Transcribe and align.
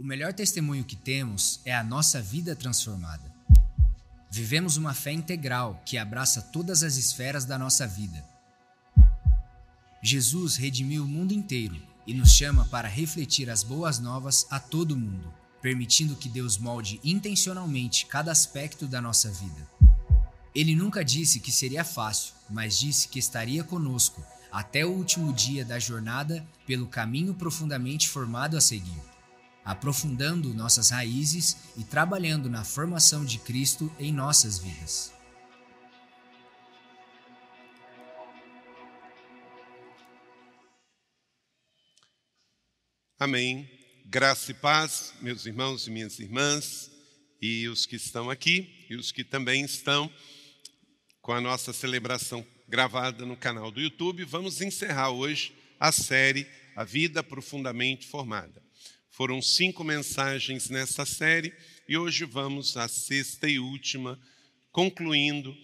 O 0.00 0.04
melhor 0.04 0.32
testemunho 0.32 0.84
que 0.84 0.94
temos 0.94 1.60
é 1.64 1.74
a 1.74 1.82
nossa 1.82 2.22
vida 2.22 2.54
transformada. 2.54 3.34
Vivemos 4.30 4.76
uma 4.76 4.94
fé 4.94 5.10
integral 5.10 5.82
que 5.84 5.98
abraça 5.98 6.40
todas 6.40 6.84
as 6.84 6.94
esferas 6.94 7.44
da 7.44 7.58
nossa 7.58 7.84
vida. 7.84 8.24
Jesus 10.00 10.54
redimiu 10.54 11.02
o 11.02 11.08
mundo 11.08 11.32
inteiro 11.32 11.82
e 12.06 12.14
nos 12.14 12.30
chama 12.30 12.64
para 12.66 12.86
refletir 12.86 13.50
as 13.50 13.64
boas 13.64 13.98
novas 13.98 14.46
a 14.50 14.60
todo 14.60 14.96
mundo, 14.96 15.34
permitindo 15.60 16.14
que 16.14 16.28
Deus 16.28 16.58
molde 16.58 17.00
intencionalmente 17.02 18.06
cada 18.06 18.30
aspecto 18.30 18.86
da 18.86 19.02
nossa 19.02 19.32
vida. 19.32 19.68
Ele 20.54 20.76
nunca 20.76 21.04
disse 21.04 21.40
que 21.40 21.50
seria 21.50 21.82
fácil, 21.82 22.34
mas 22.48 22.78
disse 22.78 23.08
que 23.08 23.18
estaria 23.18 23.64
conosco 23.64 24.24
até 24.52 24.86
o 24.86 24.92
último 24.92 25.32
dia 25.32 25.64
da 25.64 25.80
jornada 25.80 26.46
pelo 26.68 26.86
caminho 26.86 27.34
profundamente 27.34 28.08
formado 28.08 28.56
a 28.56 28.60
seguir 28.60 29.17
aprofundando 29.68 30.54
nossas 30.54 30.88
raízes 30.88 31.74
e 31.76 31.84
trabalhando 31.84 32.48
na 32.48 32.64
formação 32.64 33.22
de 33.22 33.38
Cristo 33.38 33.94
em 33.98 34.10
nossas 34.10 34.58
vidas. 34.58 35.12
Amém. 43.20 43.68
Graça 44.06 44.52
e 44.52 44.54
paz, 44.54 45.12
meus 45.20 45.44
irmãos 45.44 45.86
e 45.86 45.90
minhas 45.90 46.18
irmãs, 46.18 46.90
e 47.42 47.68
os 47.68 47.84
que 47.84 47.96
estão 47.96 48.30
aqui 48.30 48.86
e 48.88 48.96
os 48.96 49.12
que 49.12 49.22
também 49.22 49.66
estão 49.66 50.10
com 51.20 51.32
a 51.32 51.42
nossa 51.42 51.74
celebração 51.74 52.46
gravada 52.66 53.26
no 53.26 53.36
canal 53.36 53.70
do 53.70 53.82
YouTube. 53.82 54.24
Vamos 54.24 54.62
encerrar 54.62 55.10
hoje 55.10 55.52
a 55.78 55.92
série 55.92 56.46
A 56.74 56.84
Vida 56.84 57.22
Profundamente 57.22 58.06
Formada. 58.06 58.66
Foram 59.18 59.42
cinco 59.42 59.82
mensagens 59.82 60.70
nessa 60.70 61.04
série 61.04 61.52
e 61.88 61.98
hoje 61.98 62.24
vamos 62.24 62.76
à 62.76 62.86
sexta 62.86 63.48
e 63.48 63.58
última, 63.58 64.16
concluindo 64.70 65.56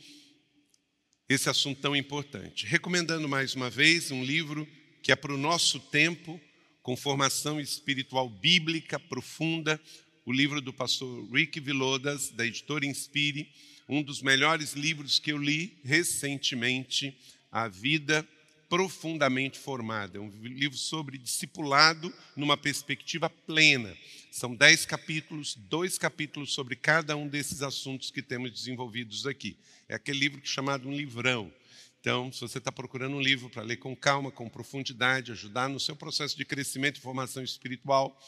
esse 1.29 1.49
assunto 1.49 1.81
tão 1.81 1.95
importante. 1.95 2.67
Recomendando 2.67 3.29
mais 3.29 3.55
uma 3.55 3.71
vez 3.71 4.11
um 4.11 4.25
livro 4.25 4.67
que 5.05 5.13
é 5.13 5.15
para 5.15 5.33
o 5.33 5.39
nosso 5.39 5.79
tempo, 5.79 6.41
com 6.83 6.97
formação 6.97 7.61
espiritual 7.61 8.29
bíblica 8.29 8.99
profunda, 8.99 9.81
o 10.27 10.33
livro 10.33 10.61
do 10.61 10.73
pastor 10.73 11.25
Rick 11.33 11.61
Vilodas, 11.61 12.31
da 12.31 12.45
editora 12.45 12.85
Inspire, 12.85 13.49
um 13.89 14.03
dos 14.03 14.21
melhores 14.21 14.73
livros 14.73 15.21
que 15.21 15.31
eu 15.31 15.39
li 15.39 15.79
recentemente, 15.85 17.17
A 17.53 17.69
Vida 17.69 18.29
profundamente 18.75 19.57
formada. 19.57 20.19
É 20.19 20.21
um 20.21 20.29
livro 20.43 20.77
sobre 20.77 21.17
discipulado 21.17 22.13
numa 22.35 22.57
perspectiva 22.57 23.31
plena. 23.31 23.97
São 24.33 24.53
dez 24.53 24.85
capítulos, 24.85 25.55
dois 25.55 25.97
capítulos 25.97 26.53
sobre 26.53 26.75
cada 26.75 27.15
um 27.17 27.29
desses 27.29 27.63
assuntos 27.63 28.11
que 28.11 28.21
temos 28.21 28.51
desenvolvidos 28.51 29.29
aqui. 29.29 29.57
É 29.89 29.95
aquele 29.95 30.19
livro 30.19 30.41
que 30.41 30.49
é 30.49 30.51
chamado 30.51 30.89
um 30.89 30.93
livrão. 30.93 31.53
Então, 32.01 32.33
se 32.33 32.41
você 32.41 32.59
está 32.59 32.73
procurando 32.73 33.15
um 33.15 33.21
livro 33.21 33.49
para 33.49 33.63
ler 33.63 33.77
com 33.77 33.95
calma, 33.95 34.33
com 34.33 34.49
profundidade, 34.49 35.31
ajudar 35.31 35.69
no 35.69 35.79
seu 35.79 35.95
processo 35.95 36.37
de 36.37 36.45
crescimento 36.45 36.97
e 36.97 37.01
formação 37.01 37.45
espiritual, 37.45 38.21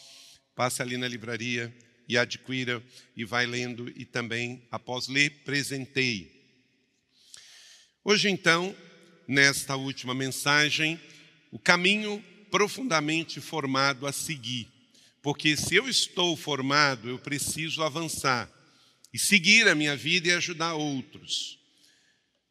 passe 0.55 0.81
ali 0.81 0.97
na 0.97 1.09
livraria 1.09 1.77
e 2.09 2.17
adquira 2.17 2.81
e 3.17 3.25
vai 3.25 3.47
lendo 3.47 3.93
e 3.97 4.05
também, 4.05 4.63
após 4.71 5.09
ler, 5.09 5.43
presenteie. 5.43 6.31
Hoje, 8.05 8.31
então, 8.31 8.73
nesta 9.27 9.77
última 9.77 10.15
mensagem 10.15 11.01
o 11.51 11.59
caminho 11.59 12.23
profundamente 12.51 13.41
formado 13.41 14.07
a 14.07 14.13
seguir. 14.13 14.69
Porque 15.23 15.57
se 15.57 15.75
eu 15.75 15.89
estou 15.89 16.37
formado, 16.37 17.09
eu 17.09 17.19
preciso 17.19 17.83
avançar 17.83 18.51
e 19.13 19.19
seguir 19.19 19.67
a 19.69 19.75
minha 19.75 19.97
vida 19.97 20.29
e 20.29 20.33
ajudar 20.33 20.75
outros. 20.75 21.59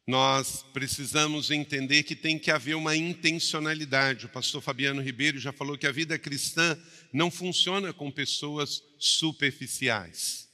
Nós 0.07 0.63
precisamos 0.71 1.49
entender 1.49 2.03
que 2.03 2.15
tem 2.15 2.37
que 2.37 2.51
haver 2.51 2.75
uma 2.75 2.95
intencionalidade. 2.95 4.25
O 4.25 4.29
pastor 4.29 4.61
Fabiano 4.61 5.01
Ribeiro 5.01 5.39
já 5.39 5.51
falou 5.51 5.77
que 5.77 5.87
a 5.87 5.91
vida 5.91 6.19
cristã 6.19 6.77
não 7.11 7.31
funciona 7.31 7.91
com 7.91 8.11
pessoas 8.11 8.83
superficiais. 8.99 10.47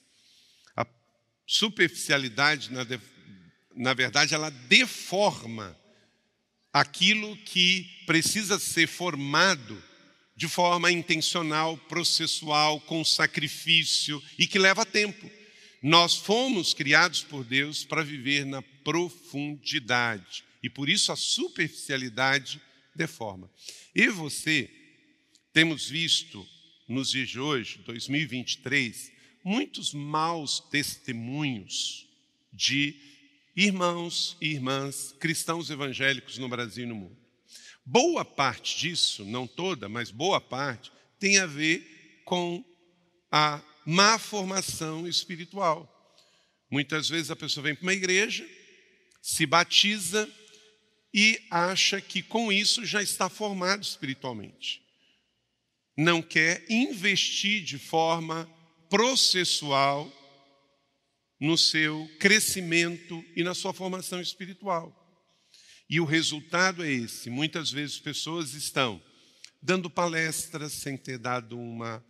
A 0.76 0.86
superficialidade, 1.46 2.72
na, 2.72 2.86
na 3.76 3.94
verdade, 3.94 4.34
ela 4.34 4.50
deforma 4.50 5.78
aquilo 6.74 7.36
que 7.38 7.90
precisa 8.06 8.58
ser 8.60 8.88
formado 8.88 9.82
de 10.36 10.48
forma 10.48 10.92
intencional, 10.92 11.78
processual, 11.78 12.80
com 12.82 13.04
sacrifício 13.06 14.22
e 14.40 14.48
que 14.48 14.58
leva 14.58 14.86
tempo. 14.86 15.30
Nós 15.82 16.16
fomos 16.16 16.74
criados 16.74 17.22
por 17.24 17.44
Deus 17.44 17.84
para 17.84 18.04
viver 18.04 18.46
na 18.46 18.62
profundidade 18.62 20.44
e 20.64 20.70
por 20.70 20.90
isso 20.90 21.12
a 21.12 21.16
superficialidade 21.16 22.62
deforma. 22.96 23.50
E 23.94 24.08
você 24.08 24.70
temos 25.54 25.90
visto 25.90 26.48
nos 26.88 27.12
dias 27.12 27.30
de 27.30 27.40
hoje, 27.40 27.80
2023, 27.86 29.12
muitos 29.44 29.94
maus 29.94 30.60
testemunhos 30.72 32.08
de 32.54 32.96
irmãos 33.56 34.38
e 34.40 34.48
irmãs 34.50 35.14
cristãos 35.20 35.70
evangélicos 35.70 36.38
no 36.38 36.50
Brasil 36.50 36.86
e 36.86 36.88
no 36.88 36.96
mundo. 36.96 37.18
Boa 37.86 38.24
parte 38.24 38.78
disso, 38.78 39.26
não 39.26 39.48
toda, 39.48 39.90
mas 39.90 40.12
boa 40.12 40.40
parte, 40.40 40.92
tem 41.20 41.38
a 41.38 41.46
ver 41.46 42.22
com 42.26 42.64
a 43.32 43.62
má 43.86 44.18
formação 44.20 45.08
espiritual. 45.08 45.88
Muitas 46.70 47.10
vezes 47.10 47.32
a 47.32 47.36
pessoa 47.36 47.64
vem 47.64 47.76
para 47.76 47.84
uma 47.84 47.94
igreja, 47.94 48.48
se 49.22 49.46
batiza 49.46 50.30
e 51.14 51.42
acha 51.50 52.00
que 52.00 52.22
com 52.22 52.52
isso 52.52 52.86
já 52.86 53.02
está 53.04 53.28
formado 53.28 53.84
espiritualmente. 53.84 54.82
Não 55.98 56.22
quer 56.22 56.66
investir 56.70 57.64
de 57.64 57.78
forma 57.78 58.50
processual 58.90 60.12
no 61.42 61.58
seu 61.58 62.08
crescimento 62.20 63.26
e 63.36 63.44
na 63.44 63.56
sua 63.56 63.74
formação 63.74 64.22
espiritual. 64.22 64.96
E 65.90 66.00
o 66.00 66.06
resultado 66.06 66.84
é 66.84 66.92
esse: 66.92 67.32
muitas 67.32 67.72
vezes 67.72 67.98
pessoas 67.98 68.54
estão 68.54 69.02
dando 69.60 69.90
palestras 69.90 70.72
sem 70.74 70.96
ter 70.96 71.18
dado 71.18 71.58
uma 71.60 72.06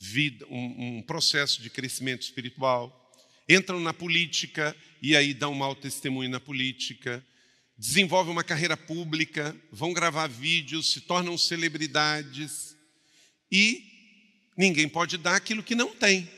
vida, 0.00 0.46
um, 0.46 0.98
um 0.98 1.02
processo 1.02 1.60
de 1.60 1.68
crescimento 1.68 2.22
espiritual, 2.22 3.12
entram 3.46 3.78
na 3.78 3.92
política 3.92 4.74
e 5.02 5.14
aí 5.14 5.34
dão 5.34 5.52
um 5.52 5.56
mau 5.56 5.76
testemunho 5.76 6.30
na 6.30 6.40
política, 6.40 7.24
desenvolvem 7.76 8.32
uma 8.32 8.42
carreira 8.42 8.76
pública, 8.76 9.54
vão 9.70 9.92
gravar 9.92 10.28
vídeos, 10.28 10.92
se 10.92 11.02
tornam 11.02 11.36
celebridades 11.36 12.74
e 13.50 13.84
ninguém 14.56 14.88
pode 14.88 15.18
dar 15.18 15.36
aquilo 15.36 15.62
que 15.62 15.74
não 15.74 15.94
tem 15.94 16.28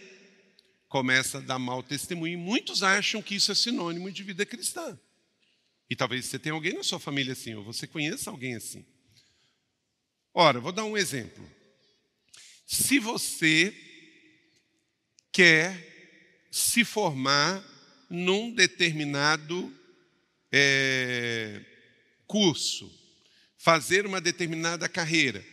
começa 0.95 1.39
a 1.39 1.41
dar 1.41 1.59
mau 1.59 1.83
testemunho. 1.83 2.35
E 2.35 2.37
muitos 2.37 2.85
acham 2.85 3.21
que 3.21 3.35
isso 3.35 3.51
é 3.51 3.55
sinônimo 3.57 4.13
de 4.13 4.23
vida 4.23 4.47
cristã. 4.47 4.97
E 5.91 5.97
talvez 5.97 6.25
você 6.25 6.39
tenha 6.39 6.53
alguém 6.53 6.73
na 6.73 6.85
sua 6.85 7.01
família 7.01 7.33
assim, 7.33 7.53
ou 7.53 7.65
você 7.65 7.85
conheça 7.85 8.31
alguém 8.31 8.55
assim. 8.55 8.87
Ora, 10.33 10.61
vou 10.61 10.71
dar 10.71 10.85
um 10.85 10.97
exemplo. 10.97 11.45
Se 12.65 13.01
você 13.01 13.75
quer 15.33 16.47
se 16.49 16.85
formar 16.85 17.61
num 18.09 18.55
determinado 18.55 19.77
é, 20.53 21.61
curso, 22.25 22.89
fazer 23.59 24.07
uma 24.07 24.21
determinada 24.21 24.89
carreira, 24.89 25.45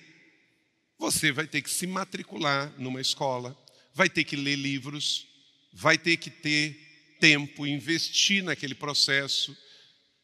você 0.99 1.31
vai 1.31 1.47
ter 1.47 1.63
que 1.63 1.69
se 1.71 1.87
matricular 1.87 2.71
numa 2.77 3.01
escola, 3.01 3.57
vai 3.91 4.07
ter 4.07 4.23
que 4.23 4.35
ler 4.35 4.55
livros, 4.55 5.30
vai 5.73 5.97
ter 5.97 6.17
que 6.17 6.29
ter 6.29 7.17
tempo, 7.19 7.65
investir 7.65 8.43
naquele 8.43 8.75
processo. 8.75 9.55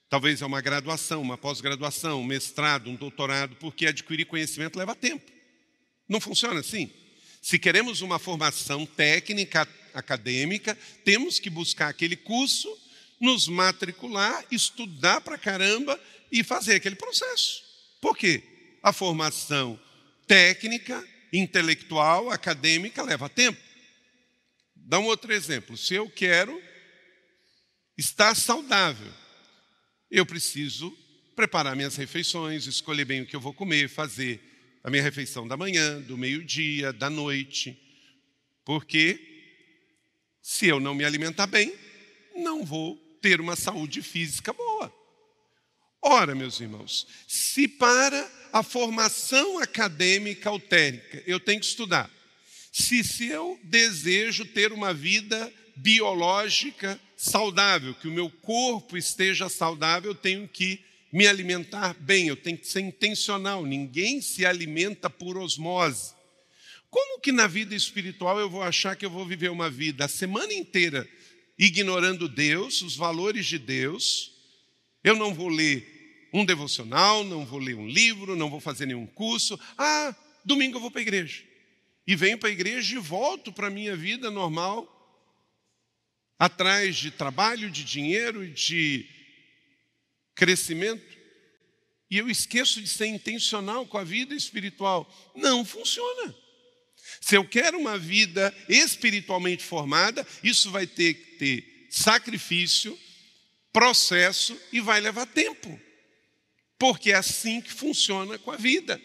Talvez 0.09 0.41
é 0.41 0.45
uma 0.45 0.61
graduação, 0.61 1.21
uma 1.21 1.37
pós-graduação, 1.37 2.21
um 2.21 2.25
mestrado, 2.25 2.89
um 2.89 2.95
doutorado, 2.95 3.55
porque 3.57 3.85
adquirir 3.85 4.25
conhecimento 4.25 4.77
leva 4.77 4.95
tempo. 4.95 5.31
Não 6.07 6.19
funciona 6.19 6.59
assim? 6.59 6.89
Se 7.41 7.59
queremos 7.59 8.01
uma 8.01 8.17
formação 8.17 8.85
técnica, 8.85 9.67
acadêmica, 9.93 10.77
temos 11.03 11.39
que 11.39 11.49
buscar 11.49 11.89
aquele 11.89 12.15
curso, 12.15 12.67
nos 13.19 13.47
matricular, 13.47 14.45
estudar 14.51 15.21
para 15.21 15.37
caramba 15.37 15.99
e 16.31 16.43
fazer 16.43 16.75
aquele 16.75 16.95
processo. 16.95 17.63
Por 18.01 18.15
quê? 18.17 18.43
A 18.83 18.93
formação 18.93 19.79
técnica, 20.27 21.03
intelectual, 21.33 22.29
acadêmica 22.29 23.01
leva 23.01 23.27
tempo. 23.27 23.66
Dá 24.87 24.99
um 24.99 25.05
outro 25.05 25.33
exemplo. 25.33 25.75
Se 25.75 25.95
eu 25.95 26.09
quero 26.09 26.63
estar 27.97 28.33
saudável, 28.35 29.11
eu 30.09 30.25
preciso 30.25 30.97
preparar 31.35 31.75
minhas 31.75 31.97
refeições, 31.97 32.65
escolher 32.67 33.03
bem 33.03 33.21
o 33.21 33.25
que 33.25 33.35
eu 33.35 33.41
vou 33.41 33.53
comer, 33.53 33.89
fazer 33.89 34.39
a 34.81 34.89
minha 34.89 35.03
refeição 35.03 35.45
da 35.45 35.57
manhã, 35.57 36.01
do 36.01 36.17
meio-dia, 36.17 36.93
da 36.93 37.09
noite, 37.09 37.77
Porque 38.63 39.19
se 40.41 40.67
eu 40.67 40.79
não 40.79 40.95
me 40.95 41.03
alimentar 41.03 41.47
bem, 41.47 41.73
não 42.33 42.63
vou 42.63 42.95
ter 43.21 43.41
uma 43.41 43.57
saúde 43.57 44.01
física 44.01 44.53
boa. 44.53 44.93
Ora, 46.01 46.33
meus 46.33 46.61
irmãos, 46.61 47.05
se 47.27 47.67
para 47.67 48.31
a 48.53 48.63
formação 48.63 49.59
acadêmica 49.59 50.49
autênica 50.49 51.21
eu 51.27 51.39
tenho 51.39 51.59
que 51.59 51.65
estudar, 51.65 52.09
se, 52.83 53.27
eu 53.27 53.59
desejo 53.63 54.45
ter 54.45 54.71
uma 54.71 54.93
vida 54.93 55.51
biológica 55.75 56.99
saudável, 57.15 57.95
que 57.95 58.07
o 58.07 58.11
meu 58.11 58.29
corpo 58.29 58.95
esteja 58.95 59.49
saudável, 59.49 60.11
eu 60.11 60.15
tenho 60.15 60.47
que 60.47 60.79
me 61.11 61.25
alimentar 61.25 61.95
bem, 61.99 62.27
eu 62.27 62.35
tenho 62.35 62.57
que 62.57 62.67
ser 62.67 62.81
intencional. 62.81 63.65
Ninguém 63.65 64.21
se 64.21 64.45
alimenta 64.45 65.09
por 65.09 65.37
osmose. 65.37 66.13
Como 66.89 67.19
que 67.19 67.31
na 67.31 67.47
vida 67.47 67.73
espiritual 67.73 68.39
eu 68.39 68.49
vou 68.49 68.61
achar 68.61 68.95
que 68.95 69.05
eu 69.05 69.09
vou 69.09 69.25
viver 69.25 69.49
uma 69.49 69.69
vida 69.69 70.05
a 70.05 70.07
semana 70.07 70.53
inteira 70.53 71.07
ignorando 71.57 72.29
Deus, 72.29 72.83
os 72.83 72.95
valores 72.95 73.47
de 73.47 73.57
Deus? 73.57 74.33
Eu 75.03 75.15
não 75.15 75.33
vou 75.33 75.49
ler 75.49 76.29
um 76.31 76.45
devocional, 76.45 77.23
não 77.23 77.43
vou 77.43 77.59
ler 77.59 77.75
um 77.75 77.87
livro, 77.87 78.35
não 78.35 78.51
vou 78.51 78.59
fazer 78.59 78.85
nenhum 78.85 79.07
curso. 79.07 79.59
Ah, 79.75 80.15
domingo 80.45 80.77
eu 80.77 80.81
vou 80.81 80.91
para 80.91 81.01
a 81.01 81.01
igreja. 81.01 81.46
E 82.07 82.15
venho 82.15 82.37
para 82.37 82.47
a 82.47 82.51
igreja 82.53 82.95
e 82.95 82.99
volto 82.99 83.51
para 83.51 83.67
a 83.67 83.69
minha 83.69 83.95
vida 83.95 84.31
normal, 84.31 84.93
atrás 86.39 86.95
de 86.95 87.11
trabalho, 87.11 87.69
de 87.69 87.83
dinheiro, 87.83 88.47
de 88.47 89.05
crescimento. 90.33 91.17
E 92.09 92.17
eu 92.17 92.29
esqueço 92.29 92.81
de 92.81 92.87
ser 92.87 93.07
intencional 93.07 93.85
com 93.85 93.97
a 93.97 94.05
vida 94.05 94.33
espiritual. 94.33 95.11
Não 95.35 95.65
funciona. 95.65 96.33
Se 97.19 97.35
eu 97.35 97.45
quero 97.45 97.77
uma 97.77 97.97
vida 97.97 98.55
espiritualmente 98.69 99.63
formada, 99.63 100.25
isso 100.41 100.71
vai 100.71 100.87
ter 100.87 101.13
que 101.13 101.37
ter 101.37 101.87
sacrifício, 101.89 102.97
processo 103.73 104.57
e 104.71 104.79
vai 104.79 105.01
levar 105.01 105.25
tempo. 105.25 105.79
Porque 106.79 107.11
é 107.11 107.15
assim 107.15 107.59
que 107.59 107.73
funciona 107.73 108.37
com 108.37 108.51
a 108.51 108.57
vida. 108.57 109.01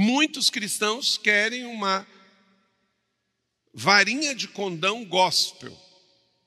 Muitos 0.00 0.48
cristãos 0.48 1.18
querem 1.18 1.64
uma 1.64 2.06
varinha 3.74 4.32
de 4.32 4.46
condão 4.46 5.04
gospel. 5.04 5.76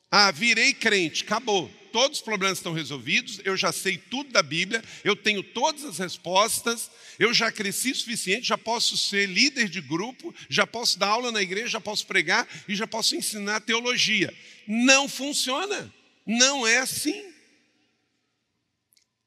Ah, 0.09 0.31
virei 0.31 0.73
crente, 0.73 1.25
acabou. 1.25 1.69
Todos 1.91 2.19
os 2.19 2.23
problemas 2.23 2.59
estão 2.59 2.71
resolvidos, 2.71 3.41
eu 3.43 3.57
já 3.57 3.73
sei 3.73 3.97
tudo 3.97 4.31
da 4.31 4.41
Bíblia, 4.41 4.81
eu 5.03 5.17
tenho 5.17 5.43
todas 5.43 5.83
as 5.83 5.97
respostas, 5.97 6.89
eu 7.19 7.33
já 7.33 7.51
cresci 7.51 7.91
o 7.91 7.95
suficiente, 7.95 8.47
já 8.47 8.57
posso 8.57 8.95
ser 8.95 9.27
líder 9.27 9.67
de 9.67 9.81
grupo, 9.81 10.33
já 10.49 10.65
posso 10.65 10.97
dar 10.97 11.09
aula 11.09 11.29
na 11.29 11.41
igreja, 11.41 11.67
já 11.67 11.81
posso 11.81 12.07
pregar 12.07 12.47
e 12.69 12.73
já 12.73 12.87
posso 12.87 13.17
ensinar 13.17 13.59
teologia. 13.59 14.33
Não 14.65 15.09
funciona. 15.09 15.93
Não 16.25 16.65
é 16.65 16.77
assim. 16.77 17.21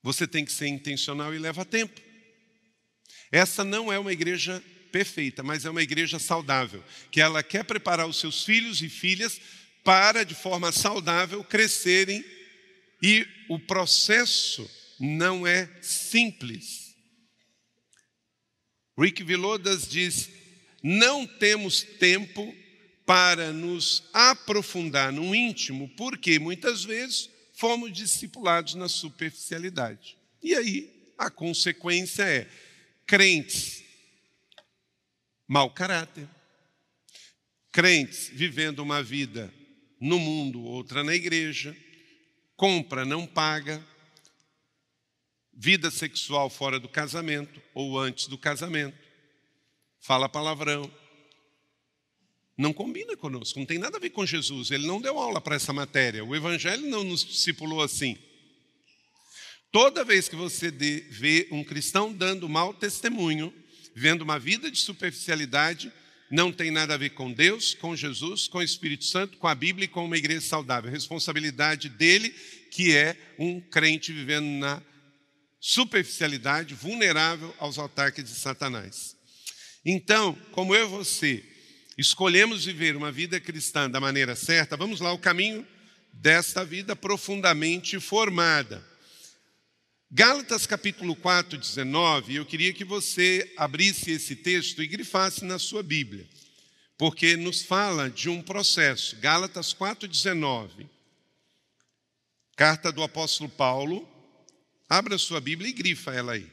Você 0.03 0.26
tem 0.26 0.47
que 0.47 0.53
ser 0.53 0.69
intencional 0.69 1.35
e 1.35 1.38
leva 1.38 1.62
tempo. 1.62 2.13
Essa 3.35 3.65
não 3.65 3.93
é 3.93 3.99
uma 3.99 4.13
igreja 4.13 4.63
perfeita, 4.93 5.43
mas 5.43 5.65
é 5.65 5.71
uma 5.71 5.83
igreja 5.83 6.21
saudável, 6.21 6.85
que 7.11 7.21
ela 7.21 7.43
quer 7.43 7.65
preparar 7.65 8.07
os 8.07 8.21
seus 8.21 8.45
filhos 8.45 8.81
e 8.81 8.89
filhas 8.89 9.41
para, 9.83 10.23
de 10.23 10.37
forma 10.37 10.71
saudável, 10.71 11.43
crescerem 11.43 12.25
e 13.03 13.27
o 13.49 13.59
processo 13.59 14.71
não 15.01 15.45
é 15.45 15.69
simples. 15.83 16.95
Rick 18.97 19.25
Vilodas 19.25 19.89
diz: 19.89 20.31
não 20.81 21.27
temos 21.27 21.83
tempo 21.83 22.55
para 23.05 23.53
nos 23.53 24.05
aprofundar 24.13 25.11
no 25.11 25.35
íntimo, 25.35 25.89
porque 25.97 26.39
muitas 26.39 26.85
vezes 26.85 27.29
fomos 27.53 27.93
discipulados 27.93 28.77
na 28.77 28.89
superficialidade. 28.89 30.17
E 30.41 30.55
aí 30.55 31.13
a 31.19 31.29
consequência 31.29 32.23
é 32.23 32.49
crentes 33.06 33.85
mau 35.47 35.71
caráter, 35.71 36.29
crentes 37.71 38.29
vivendo 38.33 38.81
uma 38.81 39.03
vida 39.03 39.53
no 40.01 40.19
mundo, 40.19 40.62
outra 40.62 41.05
na 41.05 41.15
igreja, 41.15 41.77
compra, 42.56 43.05
não 43.05 43.27
paga, 43.27 43.85
vida 45.53 45.91
sexual 45.91 46.51
fora 46.51 46.81
do 46.81 46.89
casamento 46.89 47.62
ou 47.75 47.99
antes 47.99 48.27
do 48.27 48.37
casamento, 48.37 48.99
fala 50.00 50.29
palavrão. 50.29 50.91
Não 52.57 52.73
combina 52.73 53.17
conosco, 53.17 53.59
não 53.59 53.67
tem 53.67 53.79
nada 53.79 53.97
a 53.97 54.00
ver 54.00 54.11
com 54.11 54.25
Jesus. 54.25 54.71
Ele 54.71 54.87
não 54.87 55.00
deu 55.00 55.19
aula 55.19 55.41
para 55.41 55.57
essa 55.57 55.73
matéria. 55.73 56.25
O 56.25 56.37
Evangelho 56.37 56.87
não 56.87 57.03
nos 57.03 57.25
discipulou 57.25 57.83
assim. 57.83 58.17
Toda 59.75 60.05
vez 60.05 60.29
que 60.29 60.37
você 60.37 60.71
vê 60.71 61.49
um 61.50 61.65
cristão 61.65 62.12
dando 62.12 62.49
mau 62.49 62.73
testemunho, 62.73 63.53
vendo 63.93 64.23
uma 64.23 64.38
vida 64.38 64.71
de 64.71 64.79
superficialidade, 64.79 65.91
não 66.31 66.53
tem 66.53 66.71
nada 66.71 66.94
a 66.94 66.97
ver 66.97 67.11
com 67.11 67.32
Deus, 67.32 67.75
com 67.75 67.97
Jesus, 67.97 68.47
com 68.47 68.59
o 68.59 68.62
Espírito 68.62 69.05
Santo, 69.05 69.37
com 69.37 69.49
a 69.49 69.55
Bíblia 69.56 69.87
e 69.87 69.88
com 69.88 70.05
uma 70.05 70.17
igreja 70.17 70.43
saudável. 70.43 70.93
Responsabilidade 70.93 71.88
dele, 71.88 72.32
que 72.71 72.94
é 72.94 73.17
um 73.37 73.61
crente 73.61 74.12
vivendo 74.12 74.47
na 74.47 74.81
superficialidade, 75.59 76.73
vulnerável 76.73 77.53
aos 77.59 77.76
ataques 77.76 78.23
de 78.23 78.31
Satanás. 78.31 79.17
Então, 79.85 80.38
como 80.53 80.73
eu 80.73 80.87
e 80.87 80.88
você 80.88 81.44
escolhemos 81.99 82.65
viver 82.65 82.94
uma 82.94 83.11
vida 83.11 83.41
cristã 83.41 83.91
da 83.91 83.99
maneira 83.99 84.37
certa, 84.37 84.76
vamos 84.76 85.00
lá, 85.00 85.12
o 85.12 85.19
caminho 85.19 85.67
desta 86.12 86.65
vida 86.65 86.94
profundamente 86.94 87.99
formada. 87.99 88.94
Gálatas 90.16 90.64
capítulo 90.64 91.16
4, 91.16 91.58
19, 91.58 92.37
eu 92.37 92.46
queria 92.46 92.72
que 92.72 92.84
você 92.84 93.52
abrisse 93.56 94.12
esse 94.12 94.37
texto 94.37 94.81
e 94.81 94.87
grifasse 94.87 95.44
na 95.44 95.58
sua 95.58 95.82
Bíblia, 95.82 96.25
porque 96.96 97.37
nos 97.37 97.62
fala 97.62 98.08
de 98.08 98.28
um 98.28 98.40
processo. 98.40 99.16
Gálatas 99.16 99.72
4, 99.72 100.06
19. 100.06 100.88
Carta 102.55 102.93
do 102.93 103.02
apóstolo 103.02 103.50
Paulo. 103.50 104.08
Abra 104.88 105.19
sua 105.19 105.40
Bíblia 105.40 105.70
e 105.70 105.72
grifa 105.72 106.14
ela 106.14 106.34
aí. 106.34 106.46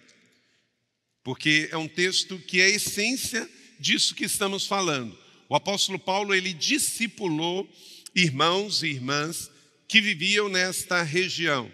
Porque 1.23 1.69
é 1.71 1.77
um 1.77 1.87
texto 1.87 2.39
que 2.39 2.59
é 2.59 2.65
a 2.65 2.69
essência 2.69 3.47
disso 3.79 4.15
que 4.15 4.25
estamos 4.25 4.65
falando. 4.65 5.15
O 5.47 5.55
apóstolo 5.55 5.99
Paulo, 5.99 6.33
ele 6.33 6.51
discipulou 6.51 7.69
irmãos 8.15 8.81
e 8.81 8.87
irmãs 8.87 9.51
que 9.87 10.01
viviam 10.01 10.49
nesta 10.49 11.03
região. 11.03 11.71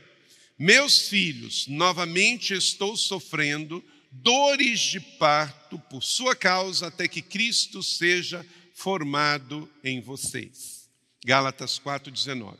Meus 0.58 1.08
filhos, 1.08 1.68
novamente 1.68 2.54
estou 2.54 2.98
sofrendo 2.98 3.84
dores 4.12 4.80
de 4.80 5.00
parto 5.00 5.78
por 5.78 6.04
sua 6.04 6.36
causa, 6.36 6.88
até 6.88 7.08
que 7.08 7.22
Cristo 7.22 7.84
seja 7.84 8.46
formado 8.74 9.70
em 9.84 10.02
vocês. 10.02 10.90
Gálatas 11.24 11.80
4,19. 11.80 12.58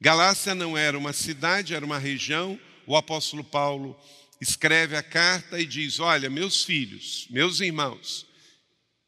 Galácia 0.00 0.54
não 0.54 0.76
era 0.76 0.98
uma 0.98 1.12
cidade, 1.12 1.74
era 1.74 1.86
uma 1.86 1.98
região. 1.98 2.58
O 2.86 2.96
apóstolo 2.96 3.44
Paulo 3.44 3.98
escreve 4.40 4.96
a 4.96 5.02
carta 5.02 5.60
e 5.60 5.64
diz: 5.64 6.00
Olha, 6.00 6.28
meus 6.28 6.64
filhos, 6.64 7.28
meus 7.30 7.60
irmãos, 7.60 8.26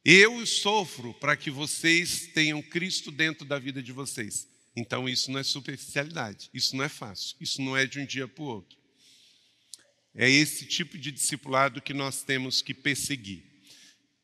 eu 0.04 0.46
sofro 0.46 1.12
para 1.14 1.36
que 1.36 1.50
vocês 1.50 2.28
tenham 2.32 2.62
Cristo 2.62 3.10
dentro 3.10 3.44
da 3.44 3.58
vida 3.58 3.82
de 3.82 3.90
vocês. 3.90 4.53
Então 4.76 5.08
isso 5.08 5.30
não 5.30 5.38
é 5.38 5.42
superficialidade, 5.42 6.50
isso 6.52 6.76
não 6.76 6.84
é 6.84 6.88
fácil, 6.88 7.36
isso 7.40 7.62
não 7.62 7.76
é 7.76 7.86
de 7.86 8.00
um 8.00 8.06
dia 8.06 8.26
para 8.26 8.42
o 8.42 8.46
outro. 8.46 8.76
É 10.14 10.30
esse 10.30 10.66
tipo 10.66 10.96
de 10.96 11.10
discipulado 11.10 11.82
que 11.82 11.92
nós 11.92 12.22
temos 12.22 12.62
que 12.62 12.72
perseguir. 12.72 13.42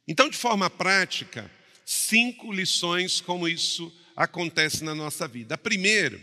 Então, 0.07 0.28
de 0.28 0.37
forma 0.37 0.71
prática, 0.71 1.50
cinco 1.85 2.52
lições 2.52 3.21
como 3.21 3.49
isso 3.49 3.92
acontece 4.16 4.85
na 4.85 4.95
nossa 4.95 5.26
vida. 5.26 5.54
A 5.54 5.59
primeira, 5.59 6.21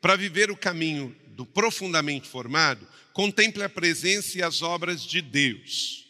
para 0.00 0.16
viver 0.16 0.50
o 0.50 0.56
caminho 0.56 1.16
do 1.28 1.46
profundamente 1.46 2.28
formado, 2.28 2.86
contemple 3.12 3.62
a 3.62 3.68
presença 3.68 4.36
e 4.36 4.42
as 4.42 4.60
obras 4.60 5.02
de 5.02 5.22
Deus. 5.22 6.06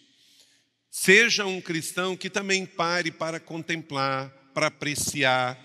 Seja 0.91 1.47
um 1.47 1.61
cristão 1.61 2.17
que 2.17 2.29
também 2.29 2.67
pare 2.67 3.13
para 3.13 3.39
contemplar, 3.39 4.31
para 4.53 4.67
apreciar. 4.67 5.57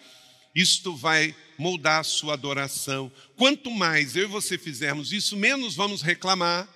Isto 0.56 0.96
vai 0.96 1.36
moldar 1.58 2.00
a 2.00 2.04
sua 2.04 2.34
adoração. 2.34 3.12
Quanto 3.36 3.70
mais 3.70 4.16
eu 4.16 4.24
e 4.24 4.28
você 4.28 4.58
fizermos 4.58 5.12
isso, 5.12 5.36
menos 5.36 5.76
vamos 5.76 6.02
reclamar. 6.02 6.68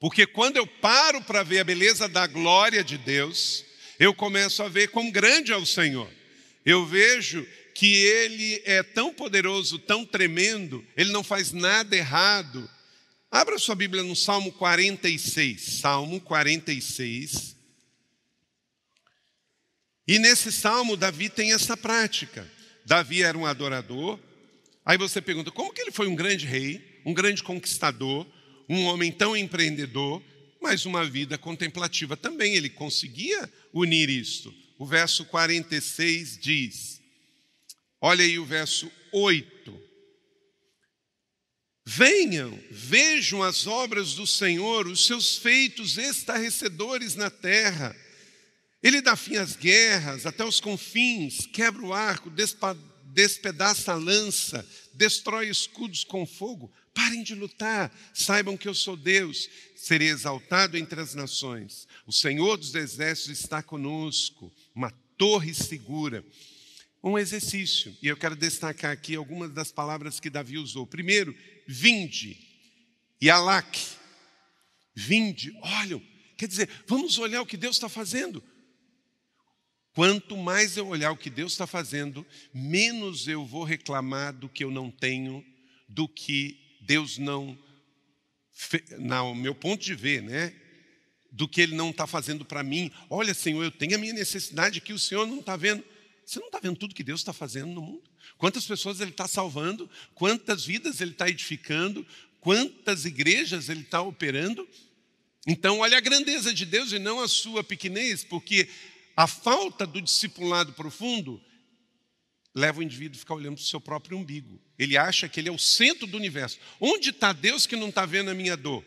Porque 0.00 0.26
quando 0.26 0.56
eu 0.56 0.66
paro 0.66 1.22
para 1.22 1.44
ver 1.44 1.60
a 1.60 1.64
beleza 1.64 2.08
da 2.08 2.26
glória 2.26 2.82
de 2.82 2.98
Deus, 2.98 3.64
eu 4.00 4.12
começo 4.12 4.60
a 4.62 4.68
ver 4.68 4.88
quão 4.88 5.12
grande 5.12 5.52
é 5.52 5.56
o 5.56 5.64
Senhor. 5.64 6.10
Eu 6.66 6.84
vejo 6.84 7.46
que 7.72 7.94
Ele 7.94 8.60
é 8.64 8.82
tão 8.82 9.14
poderoso, 9.14 9.78
tão 9.78 10.04
tremendo, 10.04 10.84
Ele 10.96 11.12
não 11.12 11.22
faz 11.22 11.52
nada 11.52 11.96
errado. 11.96 12.68
Abra 13.30 13.58
sua 13.58 13.76
Bíblia 13.76 14.02
no 14.02 14.16
Salmo 14.16 14.50
46. 14.52 15.78
Salmo 15.80 16.20
46. 16.20 17.56
E 20.06 20.18
nesse 20.18 20.50
salmo, 20.50 20.96
Davi 20.96 21.28
tem 21.30 21.52
essa 21.52 21.76
prática. 21.76 22.50
Davi 22.84 23.22
era 23.22 23.36
um 23.36 23.46
adorador. 23.46 24.18
Aí 24.84 24.98
você 24.98 25.20
pergunta: 25.20 25.50
como 25.50 25.72
que 25.72 25.80
ele 25.80 25.92
foi 25.92 26.06
um 26.06 26.14
grande 26.14 26.46
rei, 26.46 27.00
um 27.04 27.14
grande 27.14 27.42
conquistador, 27.42 28.26
um 28.68 28.84
homem 28.84 29.10
tão 29.12 29.36
empreendedor, 29.36 30.22
mas 30.60 30.86
uma 30.86 31.04
vida 31.04 31.38
contemplativa 31.38 32.16
também? 32.16 32.54
Ele 32.54 32.70
conseguia 32.70 33.50
unir 33.72 34.08
isto. 34.08 34.54
O 34.78 34.86
verso 34.86 35.24
46 35.26 36.38
diz: 36.40 37.00
olha 38.00 38.24
aí 38.24 38.38
o 38.38 38.44
verso 38.44 38.90
8. 39.12 39.80
Venham, 41.84 42.58
vejam 42.70 43.42
as 43.42 43.66
obras 43.66 44.14
do 44.14 44.26
Senhor, 44.26 44.86
os 44.86 45.04
seus 45.04 45.36
feitos 45.36 45.98
estarrecedores 45.98 47.16
na 47.16 47.28
terra. 47.28 47.94
Ele 48.82 49.00
dá 49.00 49.14
fim 49.14 49.36
às 49.36 49.54
guerras, 49.54 50.26
até 50.26 50.44
os 50.44 50.60
confins, 50.60 51.46
quebra 51.46 51.82
o 51.82 51.92
arco, 51.92 52.32
despedaça 53.06 53.92
a 53.92 53.96
lança, 53.96 54.68
destrói 54.92 55.48
escudos 55.48 56.02
com 56.02 56.26
fogo. 56.26 56.72
Parem 56.92 57.22
de 57.22 57.34
lutar, 57.34 57.94
saibam 58.12 58.56
que 58.56 58.68
eu 58.68 58.74
sou 58.74 58.96
Deus, 58.96 59.48
serei 59.76 60.08
exaltado 60.08 60.76
entre 60.76 61.00
as 61.00 61.14
nações. 61.14 61.86
O 62.06 62.12
Senhor 62.12 62.56
dos 62.56 62.74
exércitos 62.74 63.40
está 63.40 63.62
conosco, 63.62 64.52
uma 64.74 64.90
torre 65.16 65.54
segura. 65.54 66.24
Um 67.04 67.18
exercício, 67.18 67.96
e 68.00 68.06
eu 68.06 68.16
quero 68.16 68.36
destacar 68.36 68.92
aqui 68.92 69.16
algumas 69.16 69.50
das 69.50 69.72
palavras 69.72 70.20
que 70.20 70.30
Davi 70.30 70.56
usou. 70.56 70.86
Primeiro, 70.86 71.36
vinde, 71.66 72.38
e 73.20 73.28
alac, 73.28 73.80
vinde, 74.94 75.52
olham, 75.80 76.00
quer 76.36 76.46
dizer, 76.46 76.68
vamos 76.86 77.18
olhar 77.18 77.42
o 77.42 77.46
que 77.46 77.56
Deus 77.56 77.74
está 77.74 77.88
fazendo. 77.88 78.42
Quanto 79.94 80.36
mais 80.36 80.76
eu 80.76 80.88
olhar 80.88 81.12
o 81.12 81.16
que 81.16 81.28
Deus 81.28 81.52
está 81.52 81.66
fazendo, 81.66 82.26
menos 82.52 83.28
eu 83.28 83.44
vou 83.44 83.62
reclamar 83.62 84.32
do 84.32 84.48
que 84.48 84.64
eu 84.64 84.70
não 84.70 84.90
tenho, 84.90 85.44
do 85.86 86.08
que 86.08 86.58
Deus 86.80 87.18
não, 87.18 87.58
no 88.98 89.34
meu 89.34 89.54
ponto 89.54 89.84
de 89.84 89.94
ver, 89.94 90.22
né? 90.22 90.54
Do 91.30 91.46
que 91.46 91.60
Ele 91.60 91.74
não 91.74 91.90
está 91.90 92.06
fazendo 92.06 92.44
para 92.44 92.62
mim. 92.62 92.90
Olha, 93.08 93.34
Senhor, 93.34 93.62
eu 93.62 93.70
tenho 93.70 93.94
a 93.94 93.98
minha 93.98 94.12
necessidade 94.12 94.80
que 94.80 94.92
o 94.92 94.98
Senhor 94.98 95.26
não 95.26 95.40
está 95.40 95.56
vendo. 95.56 95.84
Você 96.24 96.38
não 96.38 96.46
está 96.46 96.58
vendo 96.58 96.76
tudo 96.76 96.94
que 96.94 97.04
Deus 97.04 97.20
está 97.20 97.32
fazendo 97.32 97.72
no 97.72 97.82
mundo? 97.82 98.10
Quantas 98.38 98.64
pessoas 98.64 99.00
Ele 99.00 99.10
está 99.10 99.28
salvando, 99.28 99.90
quantas 100.14 100.64
vidas 100.64 101.00
Ele 101.00 101.12
está 101.12 101.28
edificando, 101.28 102.06
quantas 102.40 103.04
igrejas 103.04 103.68
Ele 103.68 103.82
está 103.82 104.00
operando. 104.00 104.66
Então, 105.46 105.80
olha 105.80 105.98
a 105.98 106.00
grandeza 106.00 106.54
de 106.54 106.64
Deus 106.64 106.92
e 106.92 106.98
não 106.98 107.20
a 107.20 107.28
sua 107.28 107.64
pequenez, 107.64 108.24
porque 108.24 108.68
a 109.16 109.26
falta 109.26 109.86
do 109.86 110.00
discipulado 110.00 110.72
profundo 110.72 111.42
leva 112.54 112.80
o 112.80 112.82
indivíduo 112.82 113.16
a 113.16 113.20
ficar 113.20 113.34
olhando 113.34 113.56
para 113.56 113.62
o 113.62 113.66
seu 113.66 113.80
próprio 113.80 114.18
umbigo. 114.18 114.60
Ele 114.78 114.96
acha 114.96 115.28
que 115.28 115.40
ele 115.40 115.48
é 115.48 115.52
o 115.52 115.58
centro 115.58 116.06
do 116.06 116.16
universo. 116.16 116.58
Onde 116.80 117.10
está 117.10 117.32
Deus 117.32 117.66
que 117.66 117.76
não 117.76 117.88
está 117.88 118.04
vendo 118.04 118.30
a 118.30 118.34
minha 118.34 118.56
dor? 118.56 118.84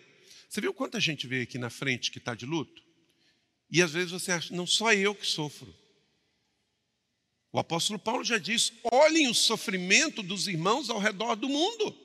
Você 0.50 0.62
viu 0.62 0.74
quanta 0.74 1.00
gente 1.00 1.28
veio 1.28 1.44
aqui 1.44 1.58
na 1.58 1.70
frente 1.70 2.12
que 2.12 2.18
está 2.18 2.36
de 2.36 2.46
luto? 2.46 2.82
E 3.70 3.82
às 3.82 3.92
vezes 3.92 4.12
você 4.12 4.32
acha, 4.32 4.56
não 4.56 4.68
só 4.68 4.94
eu 4.94 5.16
que 5.16 5.26
sofro. 5.26 5.74
O 7.52 7.60
apóstolo 7.60 7.98
Paulo 7.98 8.24
já 8.24 8.38
diz: 8.38 8.72
olhem 8.92 9.28
o 9.28 9.34
sofrimento 9.34 10.22
dos 10.22 10.48
irmãos 10.48 10.90
ao 10.90 11.00
redor 11.00 11.36
do 11.36 11.50
mundo. 11.50 11.98